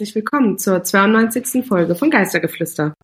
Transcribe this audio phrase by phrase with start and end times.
[0.00, 1.66] herzlich willkommen zur 92.
[1.66, 2.94] Folge von Geistergeflüster.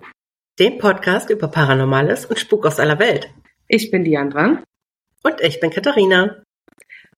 [0.59, 3.29] Dem Podcast über Paranormales und Spuk aus aller Welt.
[3.69, 4.63] Ich bin Diandra.
[5.23, 6.43] Und ich bin Katharina.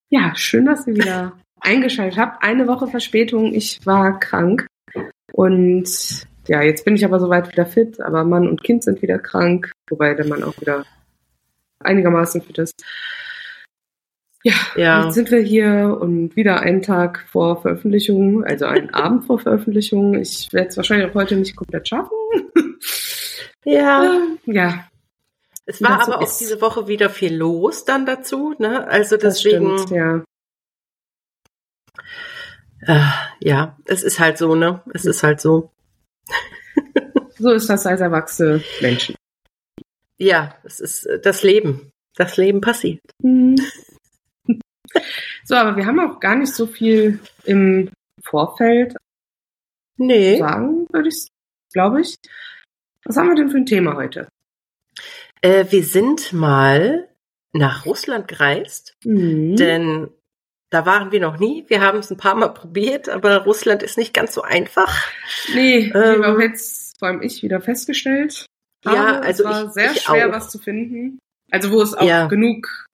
[0.09, 2.43] Ja, schön, dass ihr wieder eingeschaltet habt.
[2.43, 3.55] Eine Woche Verspätung.
[3.55, 4.67] Ich war krank.
[5.33, 8.01] Und ja, jetzt bin ich aber soweit wieder fit.
[8.01, 9.71] Aber Mann und Kind sind wieder krank.
[9.91, 10.87] Wobei der Mann auch wieder
[11.79, 12.75] einigermaßen fit ist.
[14.49, 19.27] Ja, ja, jetzt sind wir hier und wieder einen Tag vor Veröffentlichung, also einen Abend
[19.27, 20.15] vor Veröffentlichung.
[20.15, 22.17] Ich werde es wahrscheinlich auch heute nicht komplett schaffen.
[23.65, 24.23] Ja.
[24.47, 24.89] Ja.
[25.67, 28.89] Es war aber auch diese Woche wieder viel los dann dazu, ne?
[28.89, 29.69] Also deswegen.
[29.69, 30.25] Das stimmt, ja.
[32.81, 34.81] Äh, ja, es ist halt so, ne?
[34.95, 35.71] Es ist halt so.
[37.39, 39.17] so ist das als erwachsene Menschen.
[40.17, 41.91] Ja, es ist das Leben.
[42.17, 43.03] Das Leben passiert.
[43.23, 43.57] Mhm.
[45.45, 47.91] So, aber wir haben auch gar nicht so viel im
[48.23, 48.95] Vorfeld
[49.97, 50.39] nee.
[50.39, 51.29] sagen, würde ich,
[51.73, 52.17] glaube ich.
[53.05, 54.29] Was haben wir denn für ein Thema heute?
[55.41, 57.09] Äh, wir sind mal
[57.53, 59.57] nach Russland gereist, mhm.
[59.57, 60.11] denn
[60.71, 61.65] da waren wir noch nie.
[61.69, 65.07] Wir haben es ein paar Mal probiert, aber Russland ist nicht ganz so einfach.
[65.55, 68.47] Nee, ähm, wie wir auch jetzt, vor allem ich, wieder festgestellt.
[68.85, 70.33] Ja, also es war ich, sehr ich schwer, auch.
[70.33, 71.19] was zu finden.
[71.51, 72.27] Also wo es auch Ja.
[72.27, 72.87] genug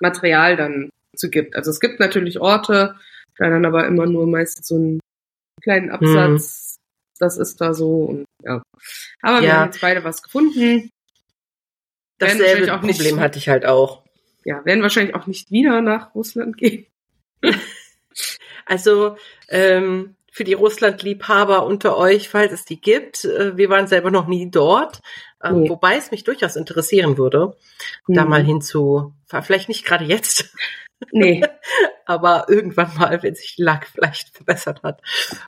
[0.00, 1.56] Material dann zu gibt.
[1.56, 2.96] Also es gibt natürlich Orte,
[3.38, 5.00] da dann aber immer nur meistens so einen
[5.62, 5.94] kleinen Hm.
[5.94, 6.76] Absatz.
[7.18, 8.62] Das ist da so und ja.
[9.22, 9.54] Aber wir Ja.
[9.58, 10.90] haben jetzt beide was gefunden.
[12.18, 14.02] Dasselbe auch nicht- Problem hatte ich halt auch.
[14.44, 16.86] Ja, werden wahrscheinlich auch nicht wieder nach Russland gehen.
[18.66, 19.16] Also
[19.48, 24.28] ähm, für die Russland-Liebhaber unter euch, falls es die gibt, äh, wir waren selber noch
[24.28, 25.00] nie dort,
[25.42, 25.68] äh, Nee.
[25.68, 27.56] wobei es mich durchaus interessieren würde,
[28.06, 28.30] da Mhm.
[28.30, 30.54] mal hinzu, vielleicht nicht gerade jetzt,
[31.10, 31.44] Nee.
[32.06, 35.02] aber irgendwann mal, wenn sich die Lage vielleicht verbessert hat.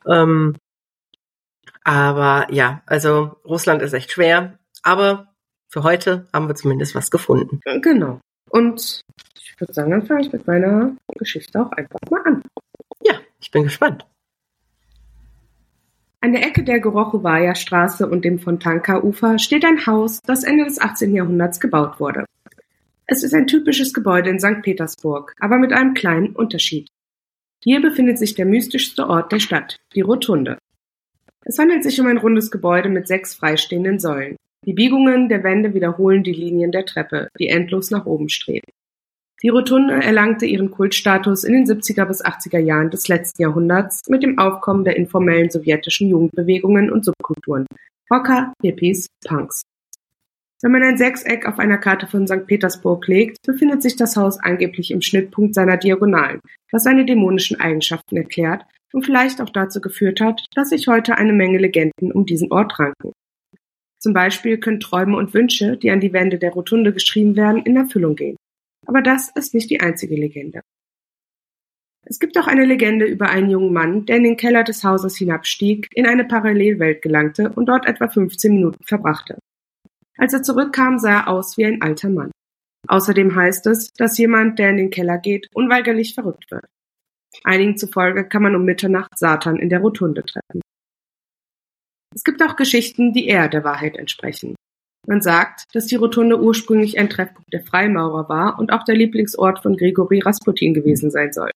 [0.06, 0.56] Ähm,
[1.84, 5.34] aber ja, also Russland ist echt schwer, aber
[5.68, 7.60] für heute haben wir zumindest was gefunden.
[7.82, 8.20] Genau.
[8.50, 9.02] Und
[9.36, 12.42] ich würde sagen, dann fange ich mit meiner Geschichte auch einfach mal an.
[13.02, 14.06] Ja, ich bin gespannt.
[16.20, 20.80] An der Ecke der Gorochowaja Straße und dem Fontanka-Ufer steht ein Haus, das Ende des
[20.80, 21.14] 18.
[21.14, 22.24] Jahrhunderts gebaut wurde.
[23.06, 24.62] Es ist ein typisches Gebäude in St.
[24.62, 26.88] Petersburg, aber mit einem kleinen Unterschied.
[27.62, 30.56] Hier befindet sich der mystischste Ort der Stadt, die Rotunde.
[31.44, 34.36] Es handelt sich um ein rundes Gebäude mit sechs freistehenden Säulen.
[34.64, 38.70] Die Biegungen der Wände wiederholen die Linien der Treppe, die endlos nach oben strebt.
[39.42, 44.22] Die Rotunde erlangte ihren Kultstatus in den 70er bis 80er Jahren des letzten Jahrhunderts mit
[44.22, 47.66] dem Aufkommen der informellen sowjetischen Jugendbewegungen und Subkulturen,
[48.10, 49.62] Rocker, Hippies, Punks.
[50.62, 52.46] Wenn man ein Sechseck auf einer Karte von St.
[52.46, 58.16] Petersburg legt, befindet sich das Haus angeblich im Schnittpunkt seiner Diagonalen, was seine dämonischen Eigenschaften
[58.16, 62.50] erklärt und vielleicht auch dazu geführt hat, dass sich heute eine Menge Legenden um diesen
[62.52, 63.12] Ort ranken.
[63.98, 67.76] Zum Beispiel können Träume und Wünsche, die an die Wände der Rotunde geschrieben werden, in
[67.76, 68.36] Erfüllung gehen.
[68.86, 70.60] Aber das ist nicht die einzige Legende.
[72.06, 75.16] Es gibt auch eine Legende über einen jungen Mann, der in den Keller des Hauses
[75.16, 79.38] hinabstieg, in eine Parallelwelt gelangte und dort etwa 15 Minuten verbrachte.
[80.16, 82.30] Als er zurückkam, sah er aus wie ein alter Mann.
[82.86, 86.66] Außerdem heißt es, dass jemand, der in den Keller geht, unweigerlich verrückt wird.
[87.42, 90.60] Einigen zufolge kann man um Mitternacht Satan in der Rotunde treffen.
[92.14, 94.54] Es gibt auch Geschichten, die eher der Wahrheit entsprechen.
[95.06, 99.62] Man sagt, dass die Rotunde ursprünglich ein Treffpunkt der Freimaurer war und auch der Lieblingsort
[99.62, 101.50] von Grigori Rasputin gewesen sein soll.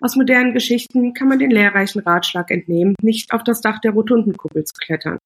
[0.00, 4.64] Aus modernen Geschichten kann man den lehrreichen Ratschlag entnehmen, nicht auf das Dach der Rotundenkuppel
[4.64, 5.18] zu klettern.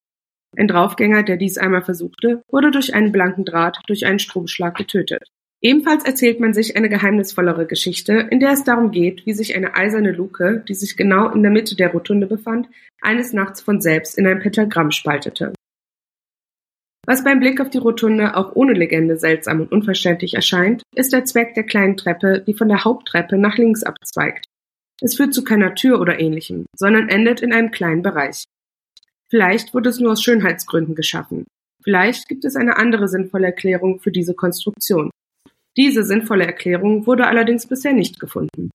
[0.57, 5.29] Ein Draufgänger, der dies einmal versuchte, wurde durch einen blanken Draht durch einen Stromschlag getötet.
[5.61, 9.75] Ebenfalls erzählt man sich eine geheimnisvollere Geschichte, in der es darum geht, wie sich eine
[9.75, 12.69] eiserne Luke, die sich genau in der Mitte der Rotunde befand,
[13.01, 15.55] eines Nachts von selbst in ein Pentagramm spaltete.
[17.07, 21.25] Was beim Blick auf die Rotunde auch ohne Legende seltsam und unverständlich erscheint, ist der
[21.25, 24.47] Zweck der kleinen Treppe, die von der Haupttreppe nach links abzweigt.
[25.03, 28.45] Es führt zu keiner Tür oder ähnlichem, sondern endet in einem kleinen Bereich.
[29.35, 31.45] Vielleicht wurde es nur aus Schönheitsgründen geschaffen.
[31.83, 35.11] Vielleicht gibt es eine andere sinnvolle Erklärung für diese Konstruktion.
[35.77, 38.71] Diese sinnvolle Erklärung wurde allerdings bisher nicht gefunden.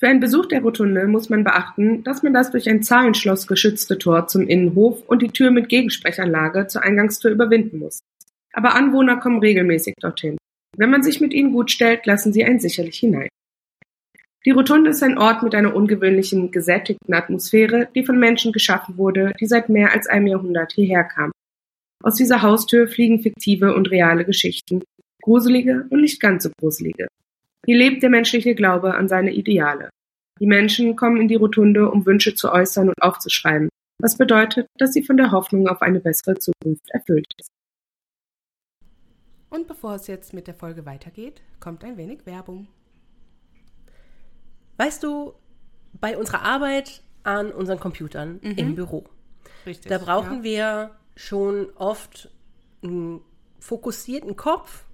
[0.00, 3.98] Für einen Besuch der Rotunde muss man beachten, dass man das durch ein Zahlenschloss geschützte
[3.98, 8.00] Tor zum Innenhof und die Tür mit Gegensprechanlage zur Eingangstür überwinden muss.
[8.54, 10.38] Aber Anwohner kommen regelmäßig dorthin.
[10.78, 13.28] Wenn man sich mit ihnen gut stellt, lassen sie einen sicherlich hinein.
[14.46, 19.32] Die Rotunde ist ein Ort mit einer ungewöhnlichen, gesättigten Atmosphäre, die von Menschen geschaffen wurde,
[19.40, 21.32] die seit mehr als einem Jahrhundert hierher kamen.
[22.04, 24.84] Aus dieser Haustür fliegen fiktive und reale Geschichten,
[25.20, 27.08] gruselige und nicht ganz so gruselige.
[27.66, 29.90] Hier lebt der menschliche Glaube an seine Ideale.
[30.38, 33.68] Die Menschen kommen in die Rotunde, um Wünsche zu äußern und aufzuschreiben,
[34.00, 37.48] was bedeutet, dass sie von der Hoffnung auf eine bessere Zukunft erfüllt ist.
[39.50, 42.68] Und bevor es jetzt mit der Folge weitergeht, kommt ein wenig Werbung.
[44.76, 45.34] Weißt du,
[46.00, 48.50] bei unserer Arbeit an unseren Computern Mhm.
[48.56, 49.04] im Büro,
[49.64, 49.88] Richtig.
[49.90, 50.42] da brauchen ja.
[50.42, 52.30] wir schon oft
[52.82, 53.20] einen
[53.58, 54.84] fokussierten Kopf,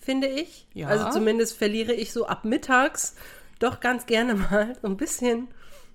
[0.00, 0.66] finde ich.
[0.74, 0.88] Ja.
[0.88, 3.16] Also zumindest verliere ich so ab mittags
[3.58, 5.48] doch ganz gerne mal so ein bisschen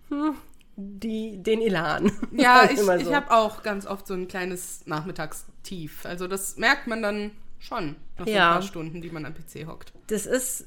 [0.10, 0.36] hm,
[0.76, 2.12] die, den Elan.
[2.32, 3.14] Ja, ich, mal ich so.
[3.16, 6.06] habe auch ganz oft so ein kleines Nachmittagstief.
[6.06, 8.48] Also das merkt man dann schon nach so Ja.
[8.50, 9.94] ein paar Stunden, die man am PC hockt.
[10.08, 10.66] das ist,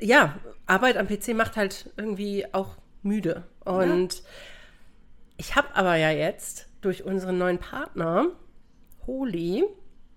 [0.00, 3.44] ja, Arbeit am PC macht halt irgendwie auch müde.
[3.64, 4.22] Und
[5.36, 8.26] ich habe aber ja jetzt durch unseren neuen Partner,
[9.06, 9.64] Holy,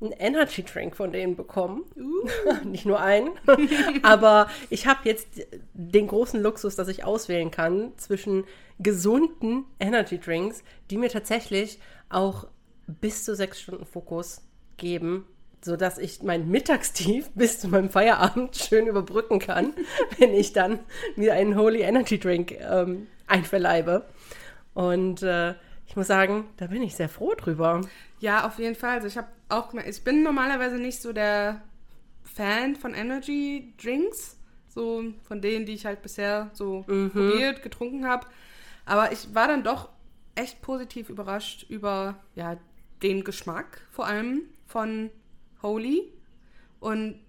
[0.01, 1.85] einen Energy Drink von denen bekommen.
[2.63, 3.31] Nicht nur einen,
[4.03, 5.27] aber ich habe jetzt
[5.73, 8.45] den großen Luxus, dass ich auswählen kann zwischen
[8.79, 11.79] gesunden Energy Drinks, die mir tatsächlich
[12.09, 12.47] auch
[12.87, 14.41] bis zu sechs Stunden Fokus
[14.77, 15.25] geben,
[15.65, 19.73] sodass ich mein Mittagstief bis zu meinem Feierabend schön überbrücken kann,
[20.19, 20.79] wenn ich dann
[21.15, 24.05] mir einen Holy Energy Drink ähm, einverleibe.
[24.75, 25.55] Und äh,
[25.87, 27.81] ich muss sagen, da bin ich sehr froh drüber.
[28.19, 28.95] Ja, auf jeden Fall.
[28.95, 31.61] Also ich habe auch ich bin normalerweise nicht so der
[32.23, 38.27] Fan von Energy Drinks, so von denen, die ich halt bisher so probiert, getrunken habe.
[38.85, 39.89] Aber ich war dann doch
[40.35, 42.57] echt positiv überrascht über ja,
[43.01, 45.09] den Geschmack, vor allem von
[45.65, 46.13] Holy
[46.79, 47.19] und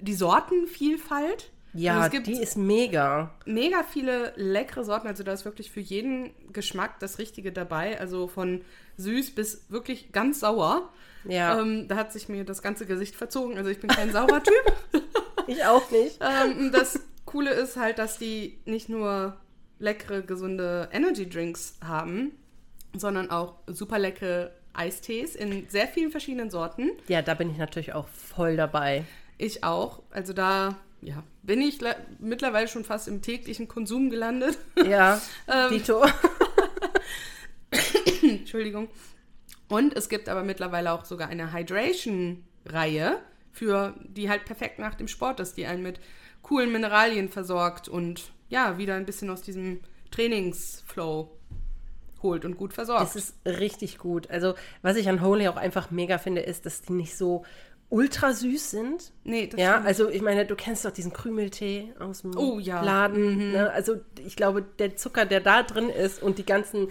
[0.00, 1.50] die Sortenvielfalt.
[1.74, 3.34] Ja, Also es gibt die ist mega.
[3.44, 5.06] mega viele leckere Sorten.
[5.06, 8.00] Also da ist wirklich für jeden Geschmack das Richtige dabei.
[8.00, 8.62] Also von
[8.96, 10.90] süß bis wirklich ganz sauer.
[11.24, 13.58] Ja, Ähm, da hat sich mir das ganze Gesicht verzogen.
[13.58, 14.72] Also ich bin kein saurer Typ.
[15.46, 16.18] ich auch nicht.
[16.22, 19.36] ähm, das Coole ist halt, dass die nicht nur
[19.78, 22.32] leckere, gesunde Energy Drinks haben,
[22.96, 26.90] sondern auch super leckere Eistees in sehr vielen verschiedenen Sorten.
[27.08, 29.04] Ja, da bin ich natürlich auch voll dabei.
[29.38, 30.02] Ich auch.
[30.10, 34.58] Also da ja, bin ich le- mittlerweile schon fast im täglichen Konsum gelandet.
[34.88, 36.04] Ja, Ähm, Dito.
[38.22, 38.88] Entschuldigung.
[39.68, 43.18] Und es gibt aber mittlerweile auch sogar eine Hydration-Reihe,
[43.52, 45.98] für die halt perfekt nach dem Sport ist, die einen mit
[46.42, 49.80] coolen Mineralien versorgt und ja, wieder ein bisschen aus diesem
[50.12, 51.30] Trainingsflow
[52.22, 53.14] holt und gut versorgt.
[53.14, 54.30] Es ist richtig gut.
[54.30, 57.44] Also, was ich an Holy auch einfach mega finde, ist, dass die nicht so
[57.88, 59.12] ultra süß sind.
[59.22, 59.86] nee, das Ja, stimmt.
[59.86, 62.82] also ich meine, du kennst doch diesen Krümeltee aus dem Oh, ja.
[62.82, 63.52] Laden.
[63.52, 63.70] Ne?
[63.70, 63.96] Also
[64.26, 66.88] ich glaube, der Zucker, der da drin ist und die ganzen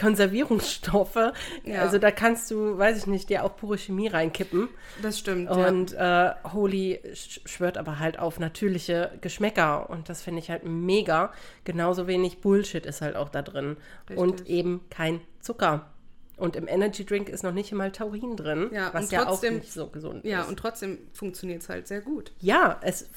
[0.00, 1.32] Konservierungsstoffe,
[1.64, 1.80] Ja.
[1.82, 4.68] also da kannst du, weiß ich nicht, dir auch pure Chemie reinkippen.
[5.02, 5.48] das stimmt.
[5.50, 5.68] ja.
[5.68, 10.64] Und äh, Holy sch- schwört aber halt auf natürliche Geschmäcker und das finde ich halt
[10.64, 11.32] mega.
[11.64, 13.76] Genauso wenig Bullshit ist halt auch da drin.
[14.14, 14.48] Und Richtig.
[14.48, 15.90] eben kein Zucker.
[16.36, 19.26] Und im Energy Drink ist noch nicht einmal Taurin drin, Ja, was und ja auch
[19.26, 20.48] trotzdem- nicht so gesund ja, ist.
[20.48, 22.32] und trotzdem funktioniert es halt sehr gut.
[22.40, 23.08] Ja, es,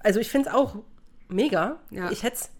[0.00, 0.76] also ich finde es auch
[1.28, 1.80] mega.
[1.90, 2.10] Ja.
[2.10, 2.50] Ich hätte es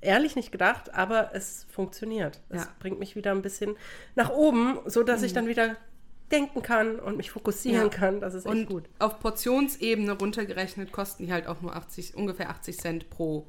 [0.00, 2.40] ehrlich nicht gedacht, aber es funktioniert.
[2.48, 2.64] Es Ja.
[2.66, 2.78] Mhm.
[2.80, 3.76] bringt mich wieder ein bisschen
[4.14, 5.76] nach oben, so dass ich dann wieder
[6.30, 7.88] denken kann und mich fokussieren Ja.
[7.88, 8.20] kann.
[8.20, 8.84] Das ist echt Und gut.
[8.98, 13.46] auf Portionsebene runtergerechnet kosten die halt auch nur 80, ungefähr 80 Cent pro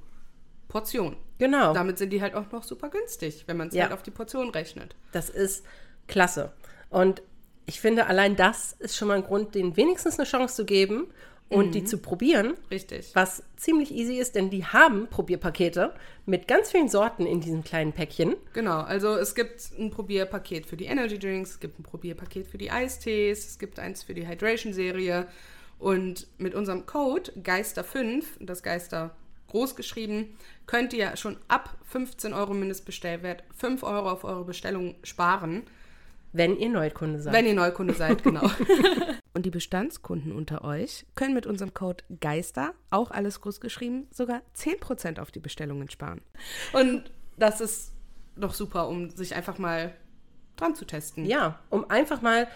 [0.67, 1.17] Portion.
[1.39, 1.73] Genau.
[1.73, 3.83] Damit sind die halt auch noch super günstig, wenn man es Ja.
[3.83, 4.95] halt auf die Portion rechnet.
[5.11, 5.65] Das ist
[6.07, 6.53] klasse.
[6.89, 7.21] Und
[7.65, 11.07] ich finde, allein das ist schon mal ein Grund, denen wenigstens eine Chance zu geben
[11.49, 11.71] und Mhm.
[11.71, 12.53] die zu probieren.
[12.69, 13.09] Richtig.
[13.15, 15.93] Was ziemlich easy ist, denn die haben Probierpakete
[16.25, 18.35] mit ganz vielen Sorten in diesem kleinen Päckchen.
[18.53, 22.57] Genau, also es gibt ein Probierpaket für die Energy Drinks, es gibt ein Probierpaket für
[22.59, 25.27] die Eistees, es gibt eins für die Hydration-Serie.
[25.79, 29.15] Und mit unserem Code Geister5, das Geister
[29.47, 30.37] groß geschrieben,
[30.67, 35.63] könnt ihr schon ab 15 Euro Mindestbestellwert 5 Euro auf eure Bestellung sparen.
[36.31, 37.33] Wenn ihr Neukunde seid.
[37.33, 38.49] Wenn ihr Neukunde seid, genau.
[39.33, 44.41] Und die Bestandskunden unter euch können mit unserem Code GEISTER, auch alles groß geschrieben, sogar
[44.57, 46.21] 10% auf die Bestellungen sparen.
[46.73, 47.93] Und das ist
[48.35, 49.93] doch super, um sich einfach mal
[50.55, 51.25] dran zu testen.
[51.25, 52.47] Ja, um einfach mal,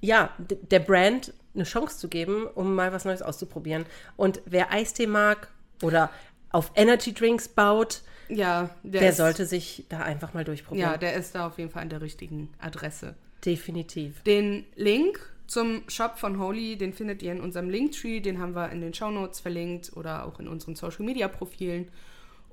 [0.00, 3.86] ja, der Brand eine Chance zu geben, um mal was Neues auszuprobieren.
[4.16, 5.48] Und wer Eistee mag
[5.82, 6.10] oder
[6.50, 10.90] auf Energy Drinks baut, Ja, der, der ist, sollte sich da einfach mal durchprobieren.
[10.92, 13.14] Ja, der ist da auf jeden Fall an der richtigen Adresse.
[13.44, 14.22] Definitiv.
[14.22, 18.70] Den Link zum Shop von Holy, den findet ihr in unserem Linktree, den haben wir
[18.70, 21.88] in den Shownotes verlinkt oder auch in unseren Social Media Profilen.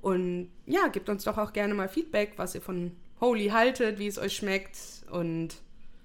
[0.00, 4.06] Und ja, gebt uns doch auch gerne mal Feedback, was ihr von Holy haltet, wie
[4.06, 4.78] es euch schmeckt
[5.10, 5.56] und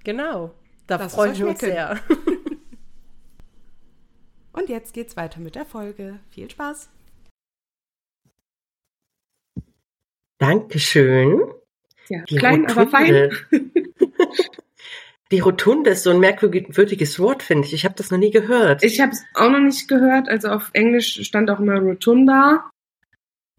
[0.04, 0.54] Genau.
[0.88, 2.00] Da freuen wir uns sehr.
[4.52, 6.20] Und jetzt geht's weiter mit der Folge.
[6.32, 6.90] Viel Spaß!
[10.40, 11.42] Dankeschön.
[12.10, 12.82] Ja, Die klein, Rotunde.
[12.82, 13.32] aber fein.
[15.32, 17.74] Die Rotunde ist so ein merkwürdiges Wort, finde ich.
[17.74, 18.84] Ich habe das noch nie gehört.
[18.84, 20.28] Ich habe es auch noch nicht gehört.
[20.28, 22.68] Also auf Englisch stand auch immer Rotunda.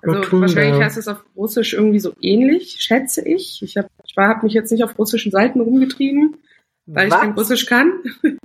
[0.02, 0.48] Also Rotunda.
[0.48, 3.62] wahrscheinlich heißt es auf Russisch irgendwie so ähnlich, schätze ich.
[3.62, 6.38] Ich habe ich hab mich jetzt nicht auf russischen Seiten rumgetrieben,
[6.86, 7.14] weil Was?
[7.18, 7.92] ich kein Russisch kann.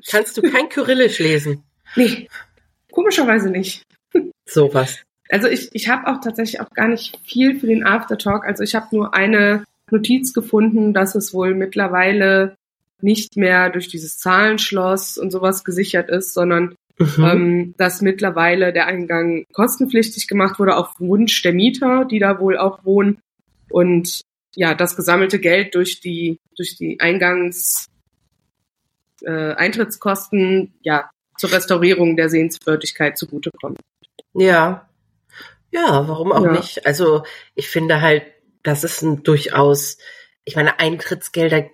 [0.08, 1.64] Kannst du kein Kyrillisch lesen?
[1.96, 2.28] Nee,
[2.92, 3.84] komischerweise nicht.
[4.46, 5.02] Sowas.
[5.30, 8.46] Also ich, ich habe auch tatsächlich auch gar nicht viel für den Aftertalk.
[8.46, 12.56] Also ich habe nur eine Notiz gefunden, dass es wohl mittlerweile
[13.02, 17.24] nicht mehr durch dieses Zahlenschloss und sowas gesichert ist, sondern mhm.
[17.24, 22.58] ähm, dass mittlerweile der Eingang kostenpflichtig gemacht wurde auf Wunsch der Mieter, die da wohl
[22.58, 23.20] auch wohnen.
[23.70, 24.22] Und
[24.56, 27.88] ja, das gesammelte Geld durch die, durch die Eingangs
[29.24, 33.80] äh, Eintrittskosten ja zur Restaurierung der Sehenswürdigkeit zugutekommt.
[34.34, 34.88] Ja.
[35.76, 36.52] Ja, warum auch ja.
[36.54, 36.86] nicht?
[36.86, 38.24] Also ich finde halt,
[38.64, 39.98] das ist ein durchaus,
[40.46, 41.66] ich meine, Eintrittsgelder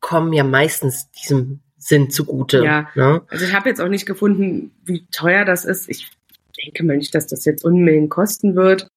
[0.00, 2.64] kommen ja meistens diesem Sinn zugute.
[2.64, 3.22] Ja, ne?
[3.28, 5.88] also ich habe jetzt auch nicht gefunden, wie teuer das ist.
[5.88, 6.10] Ich
[6.64, 8.88] denke mal nicht, dass das jetzt Unmengen kosten wird.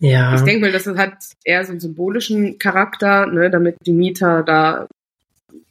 [0.00, 0.34] Ja.
[0.34, 1.14] Ich denke mal, das hat
[1.44, 4.88] eher so einen symbolischen Charakter, ne, damit die Mieter da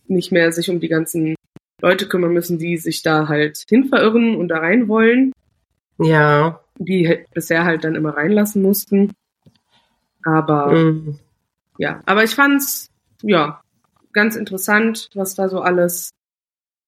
[0.08, 1.36] nicht mehr sich um die ganzen
[1.82, 5.34] Leute kümmern müssen, die sich da halt hin verirren und da rein wollen.
[6.04, 6.62] Ja.
[6.78, 9.14] Die bisher halt dann immer reinlassen mussten.
[10.24, 11.20] Aber mhm.
[11.78, 12.90] ja, aber ich fand's
[13.22, 13.62] ja
[14.14, 16.12] ganz interessant, was da so alles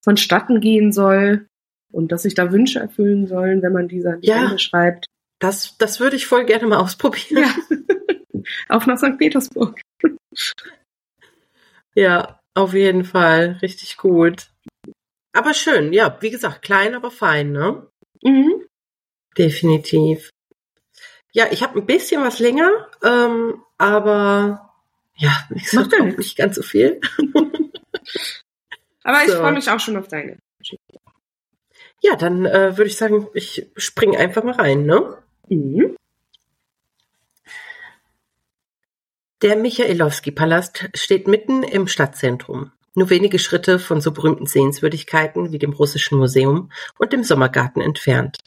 [0.04, 1.48] vonstatten gehen soll
[1.92, 5.06] und dass sich da Wünsche erfüllen sollen, wenn man diese an die ja, Ende schreibt.
[5.40, 7.44] Das, das würde ich voll gerne mal ausprobieren.
[7.44, 7.78] Ja.
[8.70, 9.18] Auf nach St.
[9.18, 9.80] Petersburg.
[11.96, 13.60] ja, auf jeden Fall.
[13.62, 14.50] Richtig gut.
[15.32, 17.88] Aber schön, ja, wie gesagt, klein, aber fein, ne?
[18.24, 18.66] Mhm.
[19.38, 20.30] Definitiv.
[21.32, 22.70] Ja, ich habe ein bisschen was länger,
[23.04, 24.74] ähm, aber
[25.16, 27.00] ja, ich sag auch nicht ganz so viel.
[29.04, 29.34] Aber so.
[29.34, 30.38] ich freue mich auch schon auf deine.
[32.02, 35.18] Ja, dann äh, würde ich sagen, ich springe einfach mal rein, ne?
[35.50, 35.96] Mhm.
[39.42, 45.74] Der Michailowski-Palast steht mitten im Stadtzentrum, nur wenige Schritte von so berühmten Sehenswürdigkeiten wie dem
[45.74, 48.38] Russischen Museum und dem Sommergarten entfernt.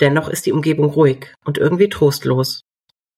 [0.00, 2.62] Dennoch ist die Umgebung ruhig und irgendwie trostlos.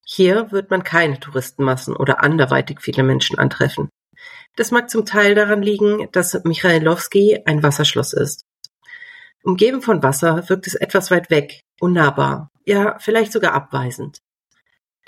[0.05, 3.89] Hier wird man keine Touristenmassen oder anderweitig viele Menschen antreffen.
[4.55, 8.43] Das mag zum Teil daran liegen, dass Michailowski ein Wasserschloss ist.
[9.43, 14.19] Umgeben von Wasser wirkt es etwas weit weg, unnahbar, ja vielleicht sogar abweisend.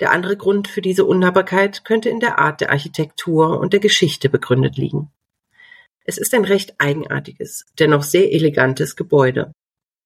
[0.00, 4.30] Der andere Grund für diese Unnahbarkeit könnte in der Art der Architektur und der Geschichte
[4.30, 5.10] begründet liegen.
[6.04, 9.52] Es ist ein recht eigenartiges, dennoch sehr elegantes Gebäude.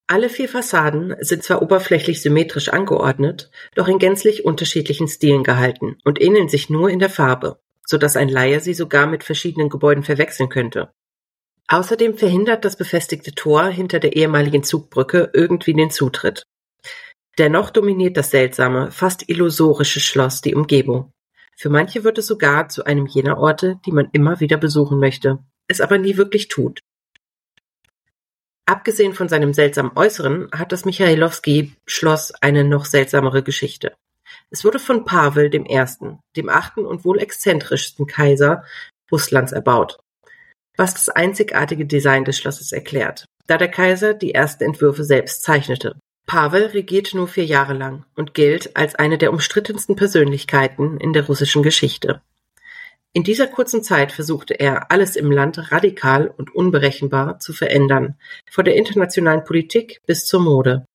[0.07, 6.21] Alle vier Fassaden sind zwar oberflächlich symmetrisch angeordnet, doch in gänzlich unterschiedlichen Stilen gehalten und
[6.21, 10.03] ähneln sich nur in der Farbe, so dass ein Laie sie sogar mit verschiedenen Gebäuden
[10.03, 10.91] verwechseln könnte.
[11.67, 16.43] Außerdem verhindert das befestigte Tor hinter der ehemaligen Zugbrücke irgendwie den Zutritt.
[17.39, 21.11] Dennoch dominiert das seltsame, fast illusorische Schloss die Umgebung.
[21.57, 25.39] Für manche wird es sogar zu einem jener Orte, die man immer wieder besuchen möchte,
[25.67, 26.81] es aber nie wirklich tut.
[28.67, 33.93] Abgesehen von seinem seltsamen Äußeren hat das Michailowski-Schloss eine noch seltsamere Geschichte.
[34.49, 35.85] Es wurde von Pavel I.,
[36.35, 38.63] dem achten und wohl exzentrischsten Kaiser
[39.11, 39.99] Russlands erbaut,
[40.77, 45.95] was das einzigartige Design des Schlosses erklärt, da der Kaiser die ersten Entwürfe selbst zeichnete.
[46.25, 51.27] Pavel regierte nur vier Jahre lang und gilt als eine der umstrittensten Persönlichkeiten in der
[51.27, 52.21] russischen Geschichte.
[53.15, 58.19] In dieser kurzen Zeit versuchte er, alles im Land radikal und unberechenbar zu verändern,
[58.51, 60.85] von der internationalen Politik bis zur Mode.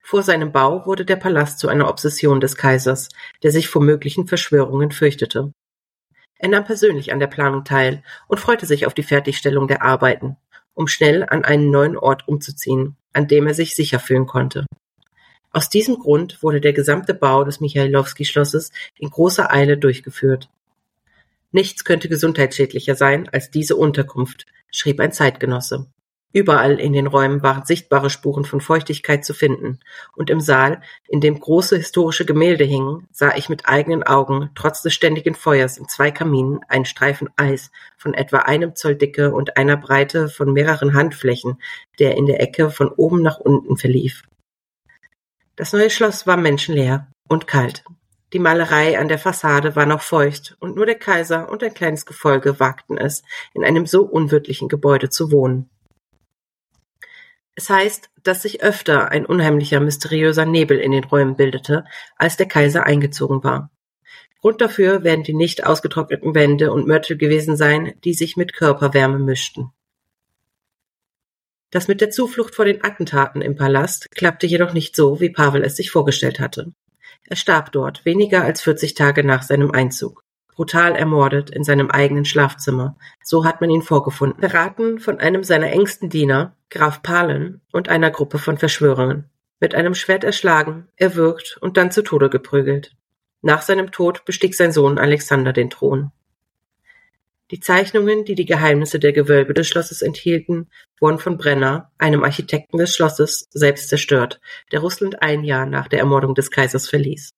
[0.00, 3.10] Vor seinem Bau wurde der Palast zu einer Obsession des Kaisers,
[3.42, 5.52] der sich vor möglichen Verschwörungen fürchtete.
[6.38, 10.38] Er nahm persönlich an der Planung teil und freute sich auf die Fertigstellung der Arbeiten,
[10.72, 14.64] um schnell an einen neuen Ort umzuziehen, an dem er sich sicher fühlen konnte.
[15.50, 20.48] Aus diesem Grund wurde der gesamte Bau des Michailowski-Schlosses in großer Eile durchgeführt.
[21.52, 25.86] Nichts könnte gesundheitsschädlicher sein als diese Unterkunft, schrieb ein Zeitgenosse.
[26.34, 29.80] Überall in den Räumen waren sichtbare Spuren von Feuchtigkeit zu finden,
[30.16, 34.80] und im Saal, in dem große historische Gemälde hingen, sah ich mit eigenen Augen, trotz
[34.80, 39.58] des ständigen Feuers in zwei Kaminen, einen Streifen Eis von etwa einem Zoll Dicke und
[39.58, 41.60] einer Breite von mehreren Handflächen,
[41.98, 44.22] der in der Ecke von oben nach unten verlief.
[45.56, 47.84] Das neue Schloss war menschenleer und kalt.
[48.32, 52.06] Die Malerei an der Fassade war noch feucht, und nur der Kaiser und ein kleines
[52.06, 53.22] Gefolge wagten es,
[53.52, 55.68] in einem so unwirtlichen Gebäude zu wohnen.
[57.54, 61.84] Es heißt, dass sich öfter ein unheimlicher, mysteriöser Nebel in den Räumen bildete,
[62.16, 63.70] als der Kaiser eingezogen war.
[64.40, 69.18] Grund dafür werden die nicht ausgetrockneten Wände und Mörtel gewesen sein, die sich mit Körperwärme
[69.18, 69.70] mischten.
[71.70, 75.62] Das mit der Zuflucht vor den Attentaten im Palast klappte jedoch nicht so, wie Pavel
[75.62, 76.72] es sich vorgestellt hatte.
[77.32, 80.22] Er starb dort weniger als 40 Tage nach seinem Einzug.
[80.54, 82.94] Brutal ermordet in seinem eigenen Schlafzimmer.
[83.24, 84.38] So hat man ihn vorgefunden.
[84.38, 89.30] Verraten von einem seiner engsten Diener, Graf Palen, und einer Gruppe von Verschwörungen.
[89.60, 92.94] Mit einem Schwert erschlagen, erwürgt und dann zu Tode geprügelt.
[93.40, 96.12] Nach seinem Tod bestieg sein Sohn Alexander den Thron.
[97.50, 100.68] Die Zeichnungen, die die Geheimnisse der Gewölbe des Schlosses enthielten,
[101.02, 104.40] wurden von Brenner, einem Architekten des Schlosses, selbst zerstört,
[104.70, 107.30] der Russland ein Jahr nach der Ermordung des Kaisers verließ.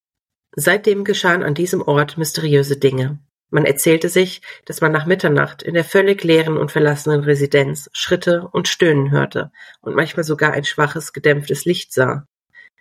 [0.55, 3.19] Seitdem geschahen an diesem Ort mysteriöse Dinge.
[3.51, 8.49] Man erzählte sich, dass man nach Mitternacht in der völlig leeren und verlassenen Residenz Schritte
[8.53, 12.27] und Stöhnen hörte und manchmal sogar ein schwaches, gedämpftes Licht sah.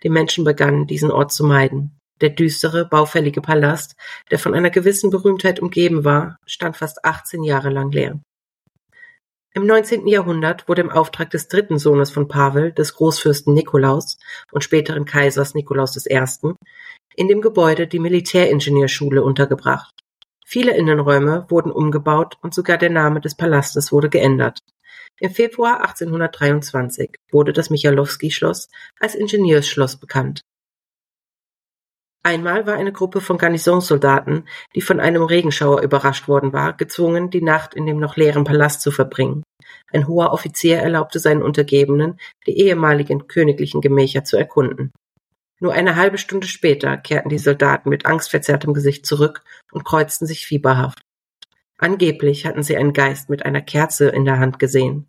[0.02, 1.98] Die Menschen begannen, diesen Ort zu meiden.
[2.20, 3.96] Der düstere, baufällige Palast,
[4.30, 8.20] der von einer gewissen Berühmtheit umgeben war, stand fast 18 Jahre lang leer.
[9.56, 10.08] Im 19.
[10.08, 14.18] Jahrhundert wurde im Auftrag des dritten Sohnes von Pavel, des Großfürsten Nikolaus
[14.50, 16.54] und späteren Kaisers Nikolaus I.,
[17.14, 19.94] in dem Gebäude die Militäringenieurschule untergebracht.
[20.44, 24.58] Viele Innenräume wurden umgebaut und sogar der Name des Palastes wurde geändert.
[25.20, 28.68] Im Februar 1823 wurde das Michalowski-Schloss
[28.98, 30.40] als Ingenieursschloss bekannt.
[32.26, 37.42] Einmal war eine Gruppe von Garnisonssoldaten, die von einem Regenschauer überrascht worden war, gezwungen, die
[37.42, 39.42] Nacht in dem noch leeren Palast zu verbringen.
[39.92, 44.90] Ein hoher Offizier erlaubte seinen Untergebenen, die ehemaligen königlichen Gemächer zu erkunden.
[45.60, 50.46] Nur eine halbe Stunde später kehrten die Soldaten mit angstverzerrtem Gesicht zurück und kreuzten sich
[50.46, 51.02] fieberhaft.
[51.76, 55.08] Angeblich hatten sie einen Geist mit einer Kerze in der Hand gesehen.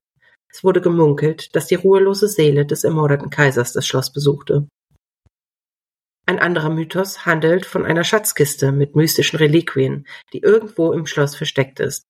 [0.52, 4.68] Es wurde gemunkelt, dass die ruhelose Seele des ermordeten Kaisers das Schloss besuchte.
[6.28, 11.80] Ein anderer Mythos handelt von einer Schatzkiste mit mystischen Reliquien, die irgendwo im Schloss versteckt
[11.80, 12.08] ist.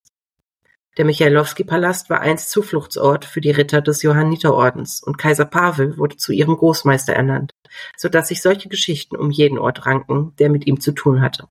[0.97, 6.32] Der Michailowski-Palast war einst Zufluchtsort für die Ritter des Johanniterordens und Kaiser Pavel wurde zu
[6.32, 7.51] ihrem Großmeister ernannt,
[7.97, 11.49] so dass sich solche Geschichten um jeden Ort ranken, der mit ihm zu tun hatte.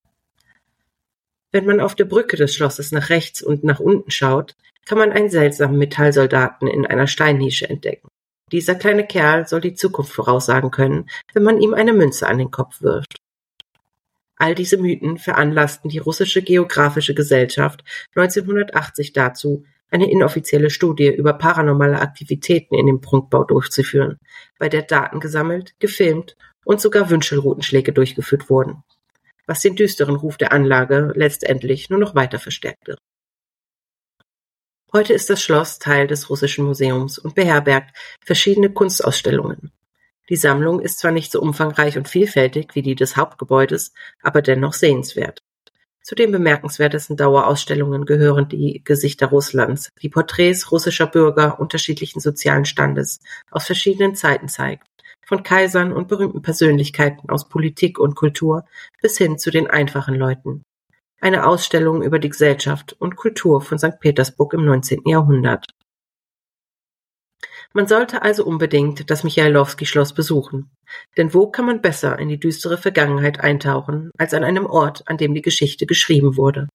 [1.53, 5.13] Wenn man auf der Brücke des Schlosses nach rechts und nach unten schaut, kann man
[5.13, 8.09] einen seltsamen Metallsoldaten in einer Steinnische entdecken.
[8.53, 12.51] Dieser kleine Kerl soll die Zukunft voraussagen können, wenn man ihm eine Münze an den
[12.51, 13.17] Kopf wirft.
[14.37, 22.01] All diese Mythen veranlassten die Russische Geographische Gesellschaft 1980 dazu, eine inoffizielle Studie über paranormale
[22.01, 24.19] Aktivitäten in dem Prunkbau durchzuführen,
[24.59, 28.83] bei der Daten gesammelt, gefilmt und sogar Wünschelroutenschläge durchgeführt wurden,
[29.47, 32.97] was den düsteren Ruf der Anlage letztendlich nur noch weiter verstärkte.
[34.97, 39.73] Heute ist das Schloss Teil des Russischen Museums und beherbergt verschiedene Kunstausstellungen.
[40.29, 44.73] Die Sammlung ist zwar nicht so umfangreich und vielfältig wie die des Hauptgebäudes, aber dennoch
[44.73, 45.43] sehenswert.
[46.01, 53.19] Zu den bemerkenswertesten Dauerausstellungen gehören die Gesichter Russlands, die Porträts russischer Bürger unterschiedlichen sozialen Standes
[53.51, 54.87] aus verschiedenen Zeiten zeigt,
[55.27, 58.65] von Kaisern und berühmten Persönlichkeiten aus Politik und Kultur
[59.03, 60.63] bis hin zu den einfachen Leuten
[61.21, 65.03] eine Ausstellung über die Gesellschaft und Kultur von Sankt Petersburg im 19.
[65.07, 65.67] Jahrhundert.
[67.73, 70.71] Man sollte also unbedingt das Michailowski-Schloss besuchen.
[71.17, 75.17] Denn wo kann man besser in die düstere Vergangenheit eintauchen, als an einem Ort, an
[75.17, 76.69] dem die Geschichte geschrieben wurde?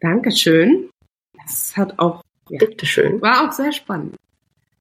[0.00, 0.90] Dankeschön.
[1.34, 3.20] Das hat auch, ja, Bitteschön.
[3.22, 4.16] war auch sehr spannend.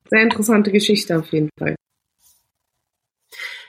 [0.10, 1.76] Sehr interessante Geschichte auf jeden Fall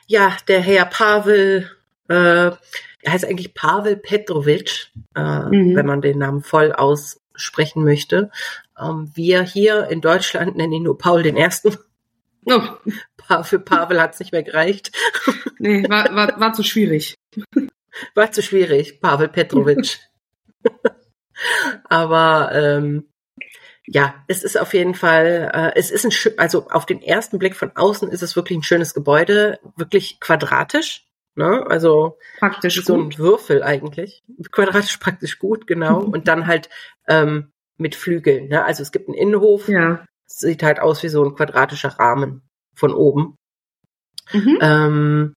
[0.07, 1.71] ja, der Herr Pavel,
[2.09, 5.77] äh, er heißt eigentlich Pavel Petrovic, äh, mhm.
[5.77, 8.31] wenn man den Namen voll aussprechen möchte.
[8.79, 11.77] Ähm, wir hier in Deutschland nennen ihn nur Paul den Ersten.
[12.47, 12.62] Oh.
[13.42, 14.92] Für Pavel hat es nicht mehr gereicht.
[15.59, 17.16] Nee, war, war, war zu schwierig.
[18.14, 19.99] War zu schwierig, Pavel Petrovic.
[21.88, 23.09] Aber ähm,
[23.87, 27.55] ja, es ist auf jeden Fall, äh, es ist ein, also auf den ersten Blick
[27.55, 31.64] von außen ist es wirklich ein schönes Gebäude, wirklich quadratisch, ne?
[31.68, 36.01] Also praktisch so ein Würfel eigentlich, quadratisch praktisch gut, genau.
[36.12, 36.68] Und dann halt
[37.07, 38.64] ähm, mit Flügeln, ne?
[38.64, 40.05] Also es gibt einen Innenhof, ja.
[40.27, 42.42] sieht halt aus wie so ein quadratischer Rahmen
[42.75, 43.37] von oben.
[44.33, 44.59] Mhm.
[44.61, 45.35] Ähm,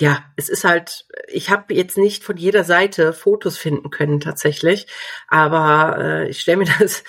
[0.00, 4.86] ja, es ist halt, ich habe jetzt nicht von jeder Seite Fotos finden können tatsächlich,
[5.28, 7.04] aber äh, ich stelle mir das,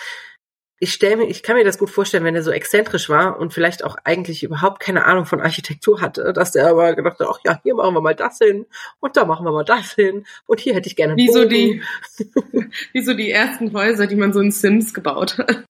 [0.80, 3.54] ich stelle mir, ich kann mir das gut vorstellen, wenn er so exzentrisch war und
[3.54, 7.40] vielleicht auch eigentlich überhaupt keine Ahnung von Architektur hatte, dass der aber gedacht hat, ach
[7.46, 8.66] ja, hier machen wir mal das hin
[9.00, 11.16] und da machen wir mal das hin und hier hätte ich gerne.
[11.16, 11.82] Wie so die,
[12.94, 15.64] wie so die ersten Häuser, die man so in Sims gebaut hat.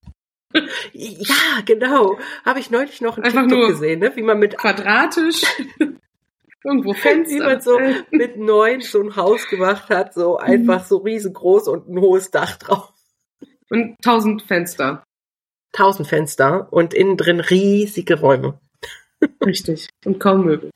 [0.91, 2.19] Ja, genau.
[2.43, 4.11] Habe ich neulich noch ein Einfach TikTok gesehen, ne?
[4.15, 5.43] wie man mit quadratisch
[6.63, 7.35] Irgendwo Fenster.
[7.35, 7.79] Wie man so
[8.11, 12.57] mit neun so ein Haus gemacht hat, so einfach so riesengroß und ein hohes Dach
[12.57, 12.93] drauf.
[13.69, 15.03] Und tausend Fenster.
[15.71, 18.59] Tausend Fenster und innen drin riesige Räume.
[19.45, 19.87] Richtig.
[20.05, 20.71] Und kaum Möbel.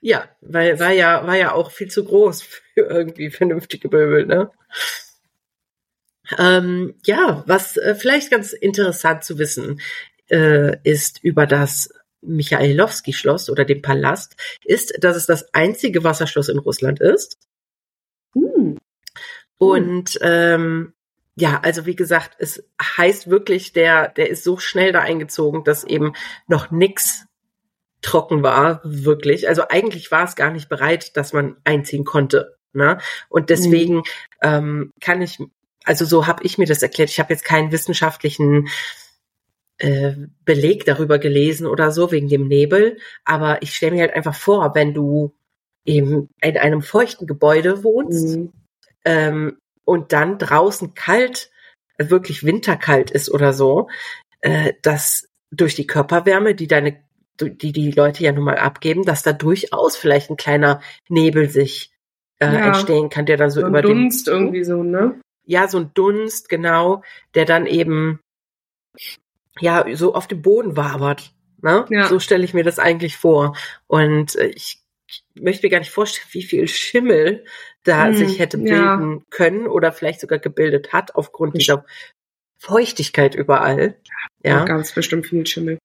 [0.00, 4.50] Ja, weil war ja war ja auch viel zu groß für irgendwie vernünftige Möbel, ne?
[6.38, 9.80] Ähm, ja, was äh, vielleicht ganz interessant zu wissen
[10.30, 11.90] äh, ist über das
[12.22, 17.38] Michailowski-Schloss oder den Palast, ist, dass es das einzige Wasserschloss in Russland ist.
[18.34, 18.78] Hm.
[19.58, 20.94] Und ähm,
[21.36, 25.84] ja, also wie gesagt, es heißt wirklich, der, der ist so schnell da eingezogen, dass
[25.84, 26.14] eben
[26.48, 27.26] noch nix
[28.02, 29.48] trocken war, wirklich.
[29.48, 32.56] Also eigentlich war es gar nicht bereit, dass man einziehen konnte.
[32.72, 32.98] Ne?
[33.28, 34.02] Und deswegen mhm.
[34.42, 35.38] ähm, kann ich,
[35.84, 37.10] also so habe ich mir das erklärt.
[37.10, 38.68] Ich habe jetzt keinen wissenschaftlichen
[39.78, 40.14] äh,
[40.44, 44.74] Beleg darüber gelesen oder so wegen dem Nebel, aber ich stelle mir halt einfach vor,
[44.74, 45.34] wenn du
[45.84, 48.52] eben in einem feuchten Gebäude wohnst mhm.
[49.04, 51.50] ähm, und dann draußen kalt,
[51.98, 53.88] wirklich winterkalt ist oder so,
[54.40, 57.02] äh, dass durch die Körperwärme, die deine
[57.40, 61.92] die die Leute ja nun mal abgeben, dass da durchaus vielleicht ein kleiner Nebel sich
[62.40, 62.66] äh, ja.
[62.66, 65.20] entstehen kann, der dann so, so über Dunst den, irgendwie so, ne?
[65.46, 67.02] Ja, so ein Dunst, genau,
[67.34, 68.18] der dann eben
[69.60, 71.32] ja so auf dem Boden wabert.
[71.60, 71.86] Ne?
[71.90, 72.06] Ja.
[72.08, 73.56] So stelle ich mir das eigentlich vor.
[73.86, 74.82] Und äh, ich,
[75.34, 77.44] möchte mir gar nicht vorstellen, wie viel Schimmel
[77.84, 79.24] da hm, sich hätte bilden ja.
[79.30, 81.84] können oder vielleicht sogar gebildet hat aufgrund dieser
[82.58, 83.96] Feuchtigkeit überall.
[84.44, 85.78] Ja, ganz bestimmt viel Schimmel.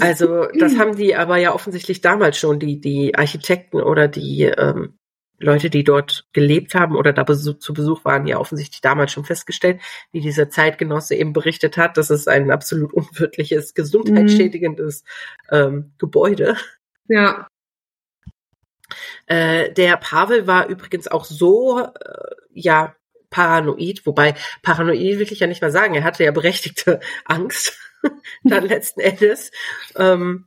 [0.00, 4.96] Also das haben die aber ja offensichtlich damals schon, die, die Architekten oder die ähm,
[5.38, 9.24] Leute, die dort gelebt haben oder da besuch, zu Besuch waren, ja offensichtlich damals schon
[9.24, 9.80] festgestellt,
[10.12, 15.04] wie dieser Zeitgenosse eben berichtet hat, dass es ein absolut unwirtliches, gesundheitsschädigendes
[15.50, 16.56] ähm, Gebäude.
[17.08, 17.48] Ja.
[19.26, 22.94] Äh, der Pavel war übrigens auch so, äh, ja,
[23.30, 27.78] paranoid, wobei paranoid will ich ja nicht mal sagen, er hatte ja berechtigte Angst
[28.44, 29.50] dann letzten Endes.
[29.96, 30.46] Ähm,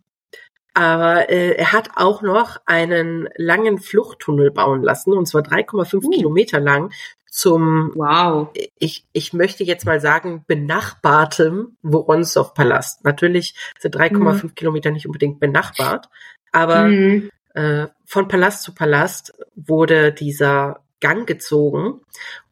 [0.80, 6.10] aber äh, er hat auch noch einen langen Fluchttunnel bauen lassen, und zwar 3,5 uh.
[6.10, 6.94] Kilometer lang,
[7.30, 8.48] zum, wow.
[8.78, 13.04] ich, ich möchte jetzt mal sagen, benachbartem Woronzow-Palast.
[13.04, 14.56] Natürlich sind 3,5 mhm.
[14.56, 16.08] Kilometer nicht unbedingt benachbart,
[16.54, 17.30] aber mhm.
[17.56, 22.00] äh, von Palast zu Palast wurde dieser Gang gezogen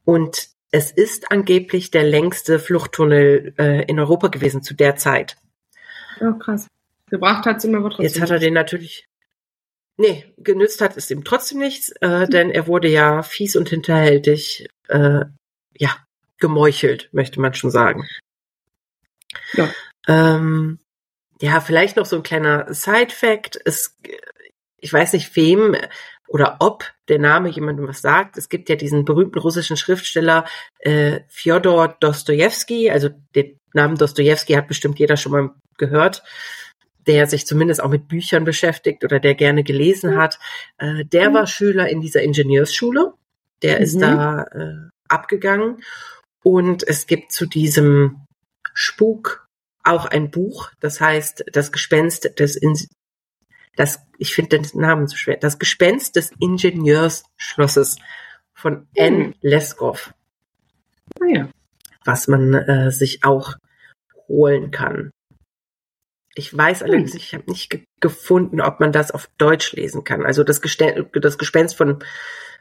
[0.04, 5.38] und es ist angeblich der längste Fluchttunnel äh, in Europa gewesen zu der Zeit.
[6.20, 6.68] Oh, krass.
[7.10, 8.06] Gebracht hat es ihm aber trotzdem.
[8.06, 9.08] Jetzt hat er den natürlich.
[9.98, 12.30] Nee, genützt hat es ihm trotzdem nichts, äh, hm.
[12.30, 15.26] denn er wurde ja fies und hinterhältig, äh,
[15.76, 15.98] ja,
[16.40, 18.08] gemeuchelt, möchte man schon sagen.
[19.54, 19.70] Ja.
[20.08, 20.80] Ähm,
[21.42, 23.60] ja, vielleicht noch so ein kleiner Side-Fact.
[23.66, 23.98] Es,
[24.78, 25.76] ich weiß nicht, wem
[26.28, 28.38] oder ob der Name jemandem was sagt.
[28.38, 30.46] Es gibt ja diesen berühmten russischen Schriftsteller
[30.80, 36.24] äh, Fjodor Dostojewski, also den Namen Dostojewski hat bestimmt jeder schon mal gehört,
[37.08, 40.40] der sich zumindest auch mit Büchern beschäftigt oder der gerne gelesen hat.
[40.78, 41.34] Äh, der mhm.
[41.34, 43.14] war Schüler in dieser Ingenieursschule,
[43.62, 43.84] der mhm.
[43.84, 45.82] ist da äh, abgegangen
[46.44, 48.26] und es gibt zu diesem
[48.74, 49.48] Spuk
[49.84, 52.78] auch ein Buch, das heißt Das Gespenst des in
[53.78, 57.98] das, ich finde den Namen zu schwer, das Gespenst des Ingenieursschlosses
[58.54, 59.26] von N.
[59.26, 59.34] Hm.
[59.42, 60.14] Leskov.
[61.22, 61.50] Ah, ja.
[62.04, 63.54] Was man äh, sich auch
[64.28, 65.12] holen kann.
[66.38, 66.88] Ich weiß hm.
[66.88, 70.24] allerdings, ich habe nicht ge gefunden, ob man das auf Deutsch lesen kann.
[70.24, 72.04] Also das, Gesten das Gespenst von,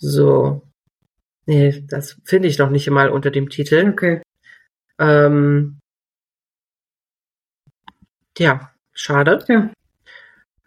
[0.00, 0.62] So.
[1.46, 3.90] Nee, das finde ich noch nicht mal unter dem Titel.
[3.92, 4.22] Okay.
[4.98, 5.78] Ähm,
[8.36, 9.44] ja, schade.
[9.48, 9.70] Ja.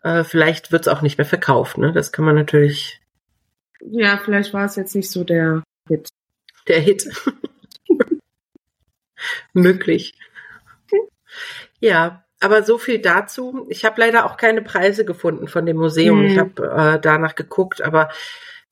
[0.04, 1.92] Äh, vielleicht wird es auch nicht mehr verkauft, ne?
[1.92, 3.04] Das kann man natürlich
[3.92, 6.10] ja, vielleicht war es jetzt nicht so der Hit.
[6.68, 7.10] Der Hit.
[9.54, 10.14] Möglich.
[11.80, 13.66] Ja, aber so viel dazu.
[13.70, 16.20] Ich habe leider auch keine Preise gefunden von dem Museum.
[16.20, 16.26] Hm.
[16.26, 18.10] Ich habe äh, danach geguckt, aber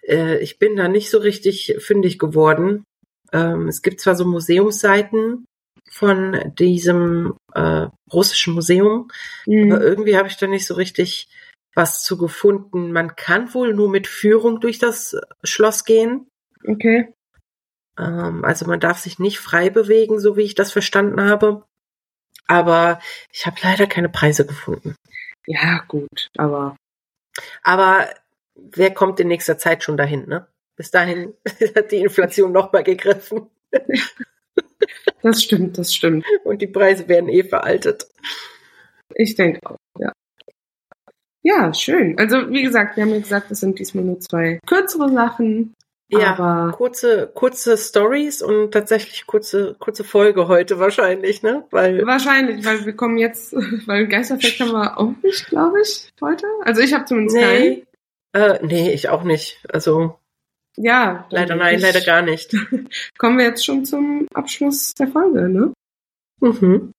[0.07, 2.83] äh, ich bin da nicht so richtig fündig geworden.
[3.31, 5.45] Ähm, es gibt zwar so Museumsseiten
[5.89, 9.09] von diesem äh, russischen Museum,
[9.45, 9.71] hm.
[9.71, 11.27] aber irgendwie habe ich da nicht so richtig
[11.73, 12.91] was zu gefunden.
[12.91, 16.27] Man kann wohl nur mit Führung durch das Schloss gehen.
[16.65, 17.13] Okay.
[17.97, 21.65] Ähm, also man darf sich nicht frei bewegen, so wie ich das verstanden habe.
[22.47, 22.99] Aber
[23.31, 24.95] ich habe leider keine Preise gefunden.
[25.45, 26.75] Ja, gut, aber.
[27.63, 28.09] Aber
[28.71, 30.47] wer kommt in nächster Zeit schon dahin, ne?
[30.75, 31.33] Bis dahin
[31.75, 33.49] hat die Inflation nochmal gegriffen.
[35.23, 36.25] Das stimmt, das stimmt.
[36.43, 38.07] Und die Preise werden eh veraltet.
[39.13, 40.11] Ich denke auch, ja.
[41.43, 42.17] Ja, schön.
[42.17, 45.75] Also, wie gesagt, wir haben ja gesagt, es sind diesmal nur zwei kürzere Sachen.
[46.07, 51.65] Ja, aber kurze, kurze Stories und tatsächlich kurze, kurze Folge heute wahrscheinlich, ne?
[51.71, 53.53] Weil wahrscheinlich, weil wir kommen jetzt,
[53.87, 56.45] weil Geisterfest haben wir auch nicht, glaube ich, heute.
[56.63, 57.85] Also ich habe zumindest nee,
[58.33, 59.59] äh, nee, ich auch nicht.
[59.71, 60.17] Also.
[60.77, 61.25] Ja.
[61.29, 62.55] leider nein, ich- leider gar nicht.
[63.17, 65.73] Kommen wir jetzt schon zum Abschluss der Folge, ne?
[66.39, 66.93] Mhm.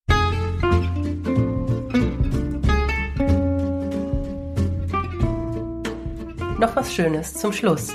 [6.58, 7.92] Noch was Schönes zum Schluss.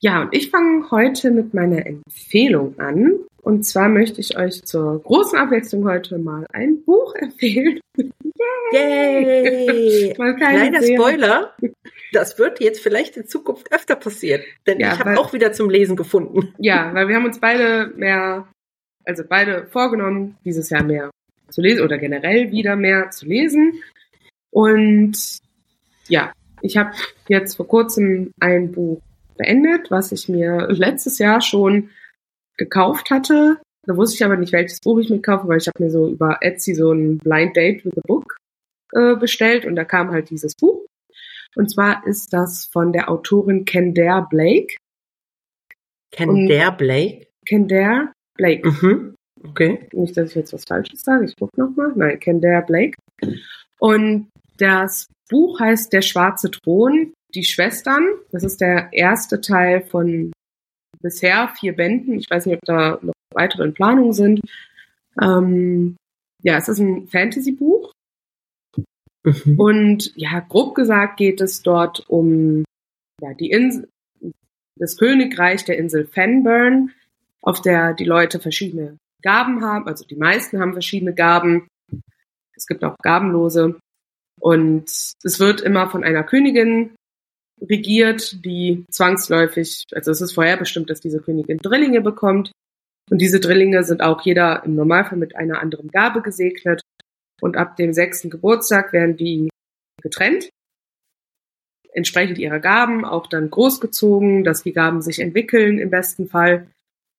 [0.00, 3.20] Ja, und ich fange heute mit meiner Empfehlung an.
[3.40, 7.80] Und zwar möchte ich euch zur großen Abwechslung heute mal ein Buch empfehlen.
[8.72, 10.14] Yay!
[10.16, 11.54] Keine Kleiner sehr- Spoiler.
[12.12, 14.42] Das wird jetzt vielleicht in Zukunft öfter passieren.
[14.66, 16.54] Denn Ja, ich habe auch wieder zum Lesen gefunden.
[16.58, 18.46] Ja, weil wir haben uns beide mehr,
[19.04, 21.10] also beide vorgenommen, dieses Jahr mehr
[21.48, 23.82] zu lesen oder generell wieder mehr zu lesen.
[24.50, 25.16] Und
[26.08, 26.90] ja, ich habe
[27.28, 29.00] jetzt vor kurzem ein Buch
[29.38, 31.90] beendet, was ich mir letztes Jahr schon
[32.58, 33.58] gekauft hatte.
[33.84, 36.08] Da wusste ich aber nicht, welches Buch ich mir kaufe, weil ich habe mir so
[36.08, 38.31] über Etsy so ein Blind Date with a Book
[38.92, 40.86] äh, bestellt und da kam halt dieses Buch.
[41.54, 44.76] Und zwar ist das von der Autorin Kendare Blake.
[46.18, 47.26] Der Blake?
[47.46, 48.68] Kendare Blake.
[48.68, 49.14] Mhm.
[49.44, 49.88] Okay.
[49.92, 51.24] Nicht, dass ich jetzt was Falsches sage.
[51.24, 51.92] Ich gucke nochmal.
[51.96, 52.96] Nein, Kendare Blake.
[53.78, 54.28] Und
[54.58, 58.06] das Buch heißt Der schwarze Thron, die Schwestern.
[58.30, 60.32] Das ist der erste Teil von
[61.00, 62.18] bisher vier Bänden.
[62.18, 64.40] Ich weiß nicht, ob da noch weitere in Planung sind.
[65.20, 65.96] Ähm,
[66.42, 67.92] ja, es ist ein Fantasy-Buch.
[69.24, 69.58] Mhm.
[69.58, 72.64] Und ja, grob gesagt geht es dort um
[73.20, 73.88] ja, die Insel,
[74.76, 76.92] das Königreich der Insel Fenburn,
[77.40, 81.68] auf der die Leute verschiedene Gaben haben, also die meisten haben verschiedene Gaben.
[82.56, 83.78] Es gibt auch gabenlose.
[84.40, 84.84] Und
[85.22, 86.96] es wird immer von einer Königin
[87.60, 92.50] regiert, die zwangsläufig, also es ist vorherbestimmt, dass diese Königin Drillinge bekommt.
[93.10, 96.80] Und diese Drillinge sind auch jeder im Normalfall mit einer anderen Gabe gesegnet.
[97.42, 99.50] Und ab dem sechsten Geburtstag werden die
[100.00, 100.48] getrennt,
[101.92, 106.68] entsprechend ihrer Gaben, auch dann großgezogen, dass die Gaben sich entwickeln im besten Fall.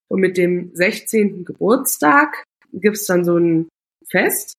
[0.10, 1.44] Und mit dem 16.
[1.44, 3.68] Geburtstag gibt's dann so ein
[4.08, 4.54] Fest.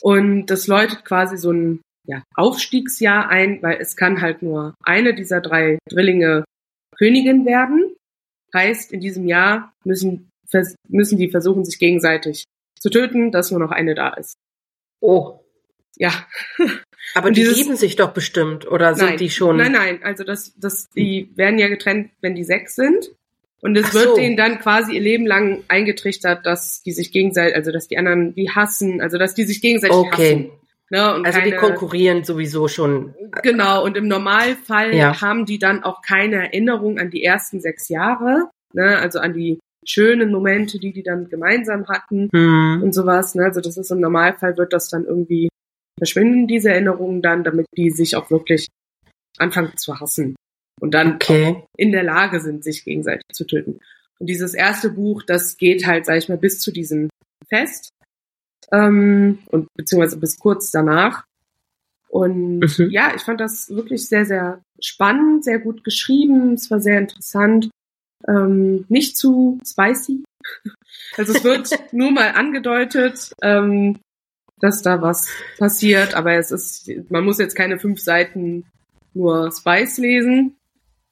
[0.00, 5.14] Und das läutet quasi so ein ja, Aufstiegsjahr ein, weil es kann halt nur eine
[5.14, 6.44] dieser drei Drillinge
[6.96, 7.94] Königin werden.
[8.54, 10.30] Heißt, in diesem Jahr müssen,
[10.88, 12.44] müssen die versuchen, sich gegenseitig
[12.86, 14.36] zu töten, dass nur noch eine da ist.
[15.00, 15.40] Oh.
[15.96, 16.12] Ja,
[17.14, 18.66] Aber Und die dieses- lieben sich doch bestimmt.
[18.70, 19.56] Oder sind nein, die schon.
[19.56, 23.10] Nein, nein, also das, das, die werden ja getrennt, wenn die sechs sind.
[23.62, 24.16] Und es Ach wird so.
[24.16, 28.34] denen dann quasi ihr Leben lang eingetrichtert, dass die sich gegenseitig, also dass die anderen
[28.34, 30.10] die hassen, also dass die sich gegenseitig Okay.
[30.34, 30.50] hassen.
[30.90, 31.14] Ne?
[31.14, 33.14] Und Also die keine, konkurrieren sowieso schon.
[33.42, 35.20] Genau, und im Normalfall Ja.
[35.20, 38.98] haben die dann auch keine Erinnerung an die ersten sechs Jahre, ne?
[38.98, 42.82] also an die schönen Momente, die die dann gemeinsam hatten Hm.
[42.82, 43.34] und sowas.
[43.34, 43.44] Ne?
[43.44, 45.48] Also das ist im Normalfall wird das dann irgendwie
[45.98, 48.66] verschwinden, diese Erinnerungen dann, damit die sich auch wirklich
[49.38, 50.36] anfangen zu hassen
[50.80, 51.62] und dann Okay.
[51.76, 53.80] in der Lage sind, sich gegenseitig zu töten.
[54.18, 57.08] Und dieses erste Buch, das geht halt, sag ich mal, bis zu diesem
[57.48, 57.90] Fest
[58.72, 61.24] ähm, und beziehungsweise bis kurz danach.
[62.08, 62.90] Und Mhm.
[62.90, 66.54] ja, ich fand das wirklich sehr, sehr spannend, sehr gut geschrieben.
[66.54, 67.68] Es war sehr interessant.
[68.28, 70.24] Ähm, nicht zu spicy.
[71.16, 73.98] Also es wird nur mal angedeutet, ähm,
[74.60, 78.64] dass da was passiert, aber es ist, man muss jetzt keine fünf Seiten
[79.14, 80.56] nur Spice lesen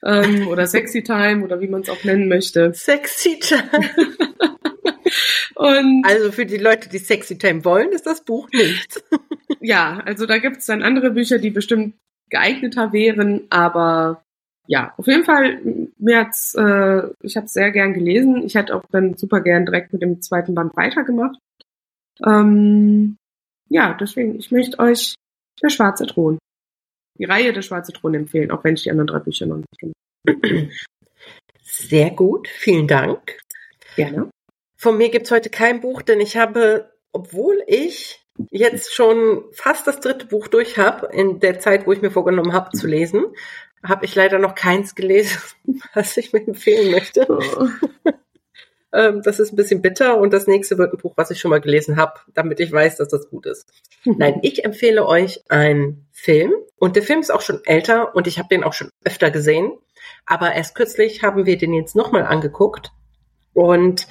[0.02, 2.72] ähm, oder Sexy Time oder wie man es auch nennen möchte.
[2.74, 3.90] Sexy Time.
[5.54, 9.02] Und Also für die Leute, die Sexy Time wollen, ist das Buch nichts.
[9.60, 11.94] ja, also da gibt es dann andere Bücher, die bestimmt
[12.28, 14.23] geeigneter wären, aber
[14.66, 15.60] ja, auf jeden Fall,
[15.98, 18.42] mir hat's, äh, ich habe es sehr gern gelesen.
[18.44, 21.38] Ich hätte auch dann super gern direkt mit dem zweiten Band weitergemacht.
[22.24, 23.16] Ähm,
[23.68, 25.14] ja, deswegen, ich möchte euch
[25.62, 26.38] der Schwarze Thron,
[27.18, 29.78] die Reihe der Schwarze Thron empfehlen, auch wenn ich die anderen drei Bücher noch nicht
[29.78, 30.70] kenne.
[31.62, 33.38] Sehr gut, vielen Dank.
[33.96, 34.30] Gerne.
[34.76, 40.00] Von mir gibt's heute kein Buch, denn ich habe, obwohl ich jetzt schon fast das
[40.00, 43.24] dritte Buch durch habe, in der Zeit, wo ich mir vorgenommen habe zu lesen,
[43.84, 45.38] habe ich leider noch keins gelesen,
[45.94, 47.26] was ich mir empfehlen möchte.
[47.28, 47.68] Oh.
[48.92, 51.50] ähm, das ist ein bisschen bitter und das nächste wird ein Buch, was ich schon
[51.50, 53.66] mal gelesen habe, damit ich weiß, dass das gut ist.
[54.04, 58.38] Nein, ich empfehle euch einen Film und der Film ist auch schon älter und ich
[58.38, 59.72] habe den auch schon öfter gesehen,
[60.26, 62.90] aber erst kürzlich haben wir den jetzt nochmal angeguckt
[63.52, 64.06] und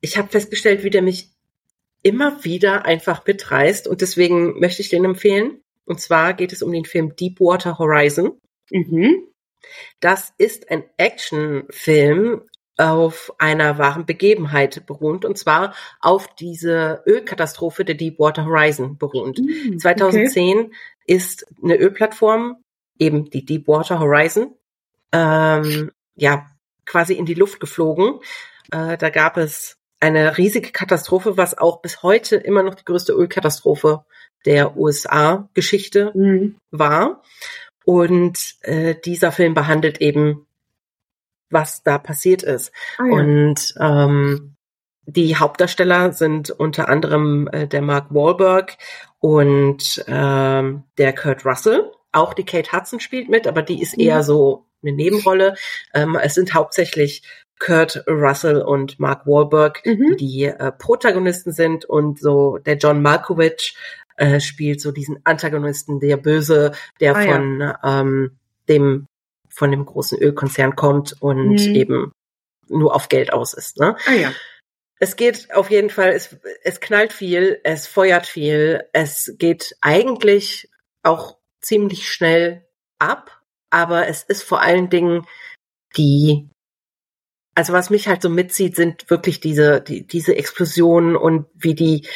[0.00, 1.30] ich habe festgestellt, wie der mich
[2.02, 5.60] immer wieder einfach mitreißt und deswegen möchte ich den empfehlen.
[5.86, 8.40] Und zwar geht es um den Film Deepwater Horizon.
[8.70, 9.28] Mhm.
[10.00, 12.42] Das ist ein Actionfilm
[12.78, 19.38] auf einer wahren Begebenheit beruht und zwar auf diese Ölkatastrophe der Deepwater Horizon beruht.
[19.38, 20.70] Mhm, 2010 okay.
[21.06, 22.56] ist eine Ölplattform,
[22.98, 24.54] eben die Deepwater Horizon,
[25.12, 26.46] ähm, ja,
[26.84, 28.20] quasi in die Luft geflogen.
[28.70, 33.12] Äh, da gab es eine riesige Katastrophe, was auch bis heute immer noch die größte
[33.12, 34.04] Ölkatastrophe
[34.44, 36.56] der USA-Geschichte mhm.
[36.70, 37.22] war.
[37.86, 40.44] Und äh, dieser Film behandelt eben,
[41.50, 42.72] was da passiert ist.
[42.98, 43.12] Ah, ja.
[43.12, 44.56] Und ähm,
[45.04, 48.76] die Hauptdarsteller sind unter anderem äh, der Mark Wahlberg
[49.20, 51.92] und ähm, der Kurt Russell.
[52.10, 54.22] Auch die Kate Hudson spielt mit, aber die ist eher mhm.
[54.22, 55.54] so eine Nebenrolle.
[55.94, 57.22] Ähm, es sind hauptsächlich
[57.60, 60.16] Kurt Russell und Mark Wahlberg, mhm.
[60.16, 63.76] die äh, Protagonisten sind und so der John Malkovich
[64.16, 67.80] äh, spielt so diesen Antagonisten, der Böse, der ah, von ja.
[67.84, 69.06] ähm, dem
[69.48, 71.74] von dem großen Ölkonzern kommt und mhm.
[71.74, 72.12] eben
[72.68, 73.78] nur auf Geld aus ist.
[73.78, 73.96] Ne?
[74.06, 74.32] Ah ja.
[74.98, 80.70] Es geht auf jeden Fall, es, es knallt viel, es feuert viel, es geht eigentlich
[81.02, 82.66] auch ziemlich schnell
[82.98, 85.26] ab, aber es ist vor allen Dingen
[85.96, 86.48] die
[87.56, 92.06] also was mich halt so mitzieht, sind wirklich diese, die, diese Explosionen und wie die,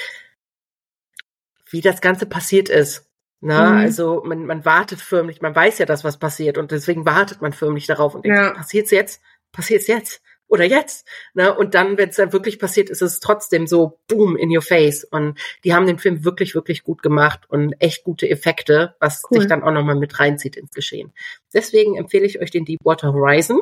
[1.71, 3.07] wie das Ganze passiert ist.
[3.41, 3.79] Na, mhm.
[3.79, 7.55] also man, man wartet förmlich, man weiß ja, dass was passiert und deswegen wartet man
[7.55, 8.53] förmlich darauf und denkt, ja.
[8.53, 9.23] passiert's jetzt?
[9.51, 10.21] Passiert's jetzt?
[10.47, 11.07] Oder jetzt?
[11.33, 14.63] Na, und dann, wenn es dann wirklich passiert, ist es trotzdem so boom in your
[14.63, 15.05] face.
[15.05, 19.39] Und die haben den Film wirklich, wirklich gut gemacht und echt gute Effekte, was cool.
[19.39, 21.13] sich dann auch nochmal mit reinzieht ins Geschehen.
[21.55, 23.61] Deswegen empfehle ich euch den Deepwater Horizon.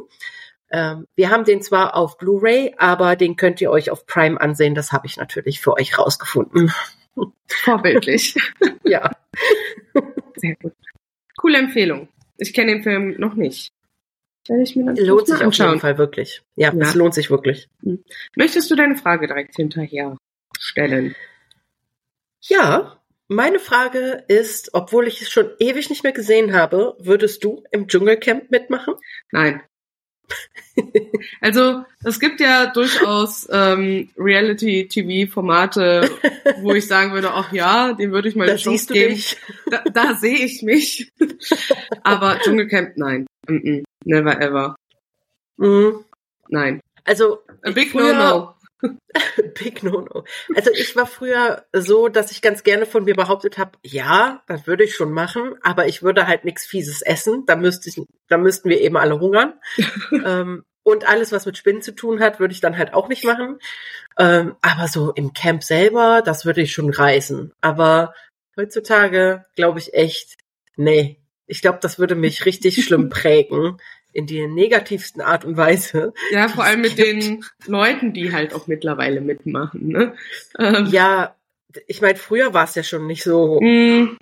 [0.70, 4.74] Ähm, wir haben den zwar auf Blu-ray, aber den könnt ihr euch auf Prime ansehen.
[4.74, 6.72] Das habe ich natürlich für euch rausgefunden.
[7.46, 8.34] Vorbildlich.
[8.84, 9.10] ja.
[10.36, 10.72] Sehr gut.
[11.36, 12.08] Coole Empfehlung.
[12.36, 13.72] Ich kenne den Film noch nicht.
[14.48, 15.66] Werde ich mir dann lohnt sich anschauen.
[15.66, 16.42] auf jeden Fall wirklich.
[16.56, 17.68] Ja, ja, es lohnt sich wirklich.
[17.82, 18.02] Hm.
[18.36, 20.16] Möchtest du deine Frage direkt hinterher
[20.58, 21.14] stellen?
[22.40, 27.62] Ja, meine Frage ist, obwohl ich es schon ewig nicht mehr gesehen habe, würdest du
[27.70, 28.94] im Dschungelcamp mitmachen?
[29.32, 29.60] Nein.
[31.40, 36.10] Also es gibt ja durchaus ähm, Reality-TV-Formate,
[36.62, 39.20] wo ich sagen würde, ach ja, den würde ich mal eine Chance geben.
[39.70, 41.12] Da, da sehe ich mich.
[42.02, 43.26] Aber Dschungelcamp, nein.
[43.48, 43.84] Mm -mm.
[44.04, 44.76] Never ever.
[45.56, 46.04] Mhm.
[46.48, 46.80] Nein.
[47.04, 48.54] Also A big no-no.
[49.54, 50.24] Big No-No.
[50.54, 54.66] Also ich war früher so, dass ich ganz gerne von mir behauptet habe, ja, das
[54.66, 57.44] würde ich schon machen, aber ich würde halt nichts Fieses essen.
[57.46, 59.54] Da müsste ich, da müssten wir eben alle hungern.
[60.24, 63.24] ähm, und alles, was mit Spinnen zu tun hat, würde ich dann halt auch nicht
[63.24, 63.58] machen.
[64.18, 67.52] Ähm, aber so im Camp selber, das würde ich schon reißen.
[67.60, 68.14] Aber
[68.56, 70.38] heutzutage glaube ich echt,
[70.76, 71.20] nee.
[71.46, 73.78] Ich glaube, das würde mich richtig schlimm prägen
[74.18, 76.12] in der negativsten Art und Weise.
[76.32, 77.08] Ja, vor allem mit gibt.
[77.08, 79.88] den Leuten, die halt auch mittlerweile mitmachen.
[79.88, 80.14] Ne?
[80.58, 80.86] Ähm.
[80.90, 81.36] Ja,
[81.86, 84.18] ich meine, früher war es ja schon nicht so mm.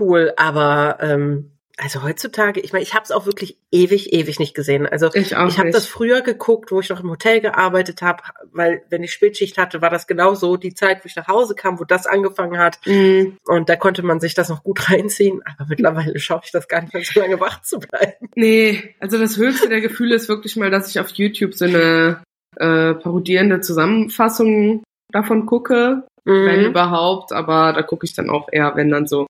[0.00, 4.54] cool, aber ähm, also heutzutage, ich meine, ich habe es auch wirklich ewig, ewig nicht
[4.54, 4.86] gesehen.
[4.86, 8.82] Also ich, ich habe das früher geguckt, wo ich noch im Hotel gearbeitet habe, weil
[8.90, 11.80] wenn ich Spätschicht hatte, war das genau so die Zeit, wo ich nach Hause kam,
[11.80, 12.78] wo das angefangen hat.
[12.86, 13.36] Mm.
[13.46, 15.42] Und da konnte man sich das noch gut reinziehen.
[15.44, 18.28] Aber mittlerweile schaue ich das gar nicht mehr so lange wach zu bleiben.
[18.36, 22.22] Nee, also das höchste der Gefühle ist wirklich mal, dass ich auf YouTube so eine
[22.56, 26.46] äh, parodierende Zusammenfassung davon gucke, mm.
[26.46, 27.32] wenn überhaupt.
[27.32, 29.26] Aber da gucke ich dann auch eher, wenn dann so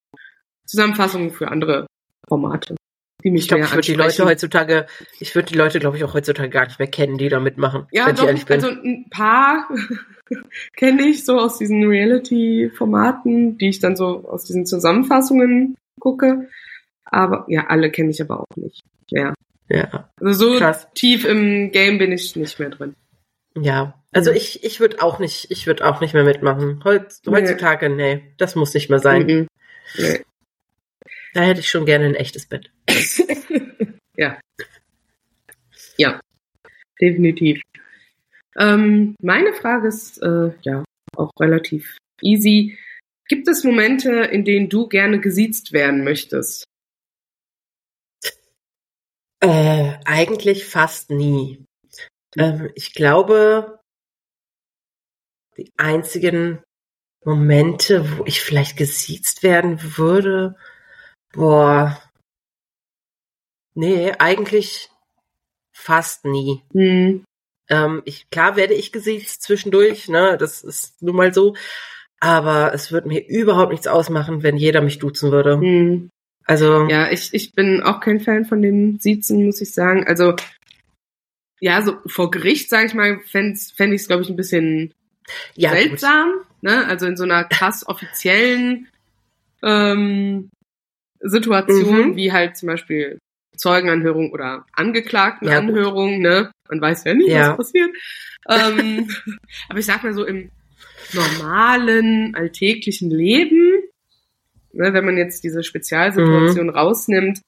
[0.66, 1.86] Zusammenfassungen für andere
[2.28, 2.76] Formate.
[3.22, 4.86] Die mich ich glaube, ich würde die Leute heutzutage,
[5.18, 7.86] ich würde die Leute, glaube ich, auch heutzutage gar nicht mehr kennen, die da mitmachen.
[7.90, 9.68] Ja, doch, also ein paar
[10.76, 16.48] kenne ich so aus diesen Reality-Formaten, die ich dann so aus diesen Zusammenfassungen gucke.
[17.04, 18.82] Aber ja, alle kenne ich aber auch nicht.
[19.08, 19.32] Ja.
[19.70, 20.10] Ja.
[20.20, 20.88] Also so Krass.
[20.94, 22.94] tief im Game bin ich nicht mehr drin.
[23.58, 24.36] Ja, also mhm.
[24.36, 26.82] ich, ich würde auch nicht, ich würde auch nicht mehr mitmachen.
[26.84, 28.16] Heutz, heutzutage, nee.
[28.16, 29.22] nee, das muss nicht mehr sein.
[29.26, 29.46] Mhm.
[29.96, 30.20] Nee.
[31.34, 32.70] Da hätte ich schon gerne ein echtes Bett.
[34.16, 34.40] ja.
[35.96, 36.20] Ja,
[37.00, 37.60] definitiv.
[38.56, 40.84] Ähm, meine Frage ist äh, ja
[41.16, 42.78] auch relativ easy.
[43.28, 46.64] Gibt es Momente, in denen du gerne gesiezt werden möchtest?
[49.40, 51.64] Äh, eigentlich fast nie.
[52.36, 53.80] Ähm, ich glaube,
[55.56, 56.62] die einzigen
[57.24, 60.56] Momente, wo ich vielleicht gesiezt werden würde,
[61.34, 62.00] boah,
[63.74, 64.90] nee, eigentlich
[65.72, 66.62] fast nie.
[66.72, 67.24] Hm.
[67.68, 71.56] Ähm, ich, klar werde ich gesiezt zwischendurch, ne, das ist nun mal so,
[72.20, 75.58] aber es würde mir überhaupt nichts ausmachen, wenn jeder mich duzen würde.
[75.58, 76.10] Hm.
[76.46, 80.06] Also, Ja, ich, ich bin auch kein Fan von dem Siezen, muss ich sagen.
[80.06, 80.34] Also,
[81.60, 84.92] ja, so vor Gericht, sage ich mal, fände fänd ich es, glaube ich, ein bisschen
[85.54, 85.78] ja, gut.
[85.78, 86.32] seltsam.
[86.60, 86.86] Ne?
[86.86, 88.88] Also in so einer krass offiziellen
[89.62, 90.50] ähm,
[91.26, 92.16] Situation, Mhm.
[92.16, 93.18] wie halt zum Beispiel
[93.56, 94.64] Zeugenanhörung oder Ja.
[94.72, 96.50] Angeklagtenanhörung, ne?
[96.68, 97.50] Man weiß ja nie, Ja.
[97.50, 97.90] was passiert.
[98.48, 99.08] ähm,
[99.68, 100.50] aber ich sag mal so im
[101.12, 103.82] normalen, alltäglichen Leben,
[104.72, 106.70] ne, wenn man jetzt diese Spezialsituation Mhm.
[106.72, 107.40] rausnimmt,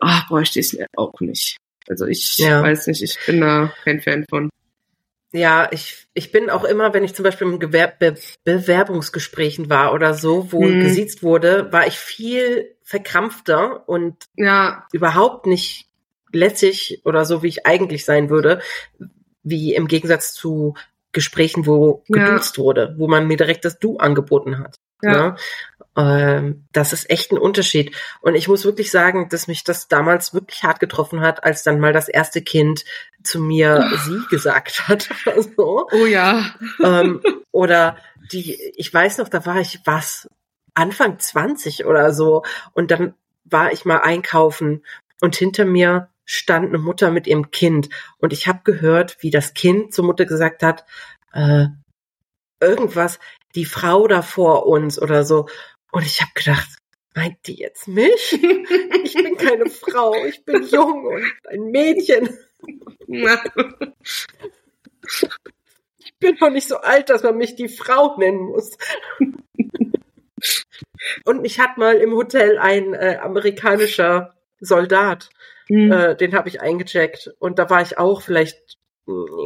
[0.00, 1.56] ah, bräuchte ich es auch nicht.
[1.88, 2.62] Also ich Ja.
[2.62, 4.50] weiß nicht, ich bin da kein Fan von.
[5.34, 8.14] Ja, ich, ich bin auch immer, wenn ich zum Beispiel im Gewer Be
[8.44, 10.78] Bewerbungsgesprächen war oder so, wo Mhm.
[10.78, 15.88] gesiezt wurde, war ich viel verkrampfter und Ja, überhaupt nicht
[16.32, 18.60] lässig oder so, wie ich eigentlich sein würde,
[19.42, 20.74] wie im Gegensatz zu
[21.10, 22.14] Gesprächen, wo Ja.
[22.14, 24.76] geduzt wurde, wo man mir direkt das Du angeboten hat.
[25.02, 25.12] Ja.
[25.12, 25.36] Ne?
[25.96, 27.94] Ähm, das ist echt ein Unterschied.
[28.20, 31.78] Und ich muss wirklich sagen, dass mich das damals wirklich hart getroffen hat, als dann
[31.78, 32.84] mal das erste Kind
[33.22, 35.08] zu mir sie gesagt hat.
[35.26, 35.88] Oder so.
[35.92, 36.54] Oh ja.
[36.82, 37.22] ähm,
[37.52, 37.96] oder
[38.32, 40.28] die, ich weiß noch, da war ich was,
[40.74, 42.42] Anfang 20 oder so.
[42.72, 43.14] Und dann
[43.44, 44.84] war ich mal einkaufen
[45.20, 47.88] und hinter mir stand eine Mutter mit ihrem Kind.
[48.18, 50.84] Und ich habe gehört, wie das Kind zur Mutter gesagt hat,
[51.32, 51.66] äh,
[52.64, 53.18] irgendwas,
[53.54, 55.46] die Frau da vor uns oder so.
[55.92, 56.68] Und ich habe gedacht,
[57.14, 58.38] meint die jetzt mich?
[59.04, 62.36] Ich bin keine Frau, ich bin jung und ein Mädchen.
[65.98, 68.78] Ich bin noch nicht so alt, dass man mich die Frau nennen muss.
[71.24, 75.28] Und mich hat mal im Hotel ein äh, amerikanischer Soldat,
[75.68, 75.92] Hm.
[75.92, 77.30] äh, den habe ich eingecheckt.
[77.38, 78.76] Und da war ich auch vielleicht,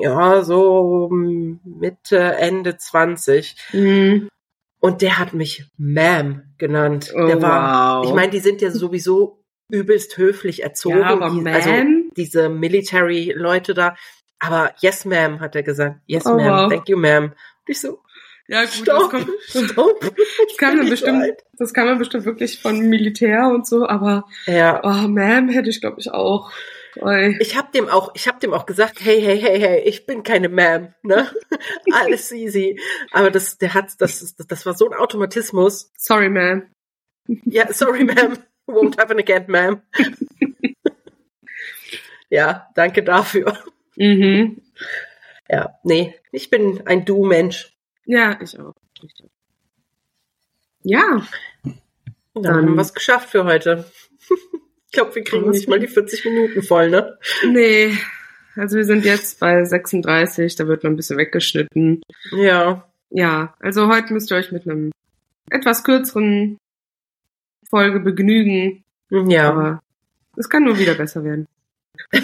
[0.03, 3.57] ja, so mm, Mitte, Ende 20.
[3.71, 4.29] Hm.
[4.81, 7.13] Und der hat mich Ma'am genannt.
[7.15, 8.09] Oh, der war, wow.
[8.09, 11.01] ich meine, die sind ja sowieso übelst höflich erzogen.
[11.01, 11.53] Ja, aber die, Ma'am?
[11.55, 11.71] also
[12.17, 13.97] diese Military-Leute da.
[14.39, 16.01] Aber yes, ma'am, hat er gesagt.
[16.07, 16.63] Yes, Oh, ma'am.
[16.65, 16.71] wow.
[16.71, 17.25] Thank you, ma'am.
[17.25, 17.33] Und
[17.67, 17.99] ich so,
[18.47, 19.31] Ja, gut, stopp, das, kommt,
[19.73, 20.01] stopp.
[20.49, 21.43] das kann man bestimmt, alt.
[21.59, 24.81] das kann man bestimmt wirklich von Militär und so, aber Ja.
[24.85, 26.53] oh, Ma'am hätte ich, glaube ich, auch.
[27.41, 30.23] Ich hab dem auch, ich hab dem auch gesagt, hey, hey, hey, hey, ich bin
[30.23, 31.31] keine Ma'am, ne?
[31.93, 32.81] Alles easy.
[33.13, 35.93] Aber das, der hat, das, das, war so ein Automatismus.
[35.97, 36.67] Sorry, Ma'am.
[37.45, 38.39] Ja, sorry, ma'am.
[38.67, 39.83] Won't happen again, ma'am.
[42.31, 43.59] ja, danke dafür.
[43.97, 44.63] Mhm.
[45.49, 47.77] Ja, nee, ich bin ein Du-Mensch.
[48.05, 48.75] Ja, ich auch.
[49.03, 49.29] Ich auch.
[50.83, 51.27] Ja,
[51.63, 53.91] Dann Dann- haben wir es geschafft für heute.
[54.91, 57.19] Ich glaube, wir kriegen nicht mal die 40 Minuten voll, ne?
[57.51, 57.93] nee.
[58.57, 62.01] Also wir sind jetzt bei 36, da wird noch ein bisschen weggeschnitten.
[62.33, 62.89] Ja.
[63.11, 64.91] Ja, also heute müsst ihr euch mit einem
[65.51, 66.59] etwas kürzeren
[67.71, 69.49] Folge begnügen, Ja.
[69.51, 69.81] aber
[70.37, 71.47] es kann nur wieder besser werden.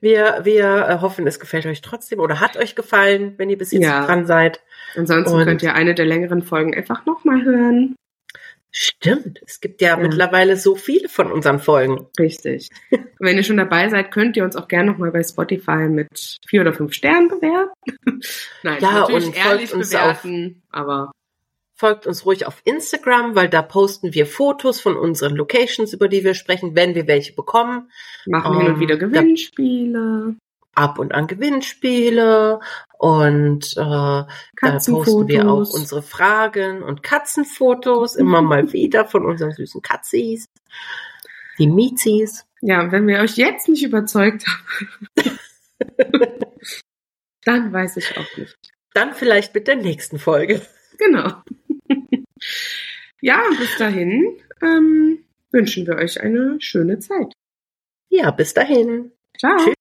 [0.00, 3.72] Wir, wir äh, hoffen, es gefällt euch trotzdem oder hat euch gefallen, wenn ihr bis
[3.72, 4.06] jetzt Ja.
[4.06, 4.60] dran seid.
[4.94, 7.96] Ansonsten Und- könnt ihr eine der längeren Folgen einfach nochmal hören.
[8.70, 9.96] Stimmt, es gibt ja, Ja.
[9.96, 12.06] mittlerweile so viele von unseren Folgen.
[12.18, 12.68] Richtig.
[13.18, 16.60] Wenn ihr schon dabei seid, könnt ihr uns auch gerne nochmal bei Spotify mit vier
[16.60, 17.72] oder fünf Sternen bewerten.
[18.62, 21.10] Nein, Ja, natürlich und folgt ehrlich uns bewerten, aber
[21.80, 26.24] Folgt uns ruhig auf Instagram, weil da posten wir Fotos von unseren Locations, über die
[26.24, 27.88] wir sprechen, wenn wir welche bekommen.
[28.26, 30.34] machen Ähm, hin und wieder Gewinnspiele,
[30.78, 32.60] Ab und an Gewinnspiele
[32.98, 34.26] und äh, da
[34.60, 40.46] posten wir auch unsere Fragen und Katzenfotos immer mal wieder von unseren süßen Katzis.
[41.58, 42.46] Die Miezis.
[42.60, 45.38] Ja, wenn wir euch jetzt nicht überzeugt haben,
[47.44, 48.56] dann weiß ich auch nicht.
[48.94, 50.62] Dann vielleicht mit der nächsten Folge.
[50.96, 51.42] Genau.
[53.20, 57.32] ja, und bis dahin ähm, wünschen wir euch eine schöne Zeit.
[58.08, 59.10] Ja, bis dahin.
[59.36, 59.56] Ciao.
[59.56, 59.77] Tschüss.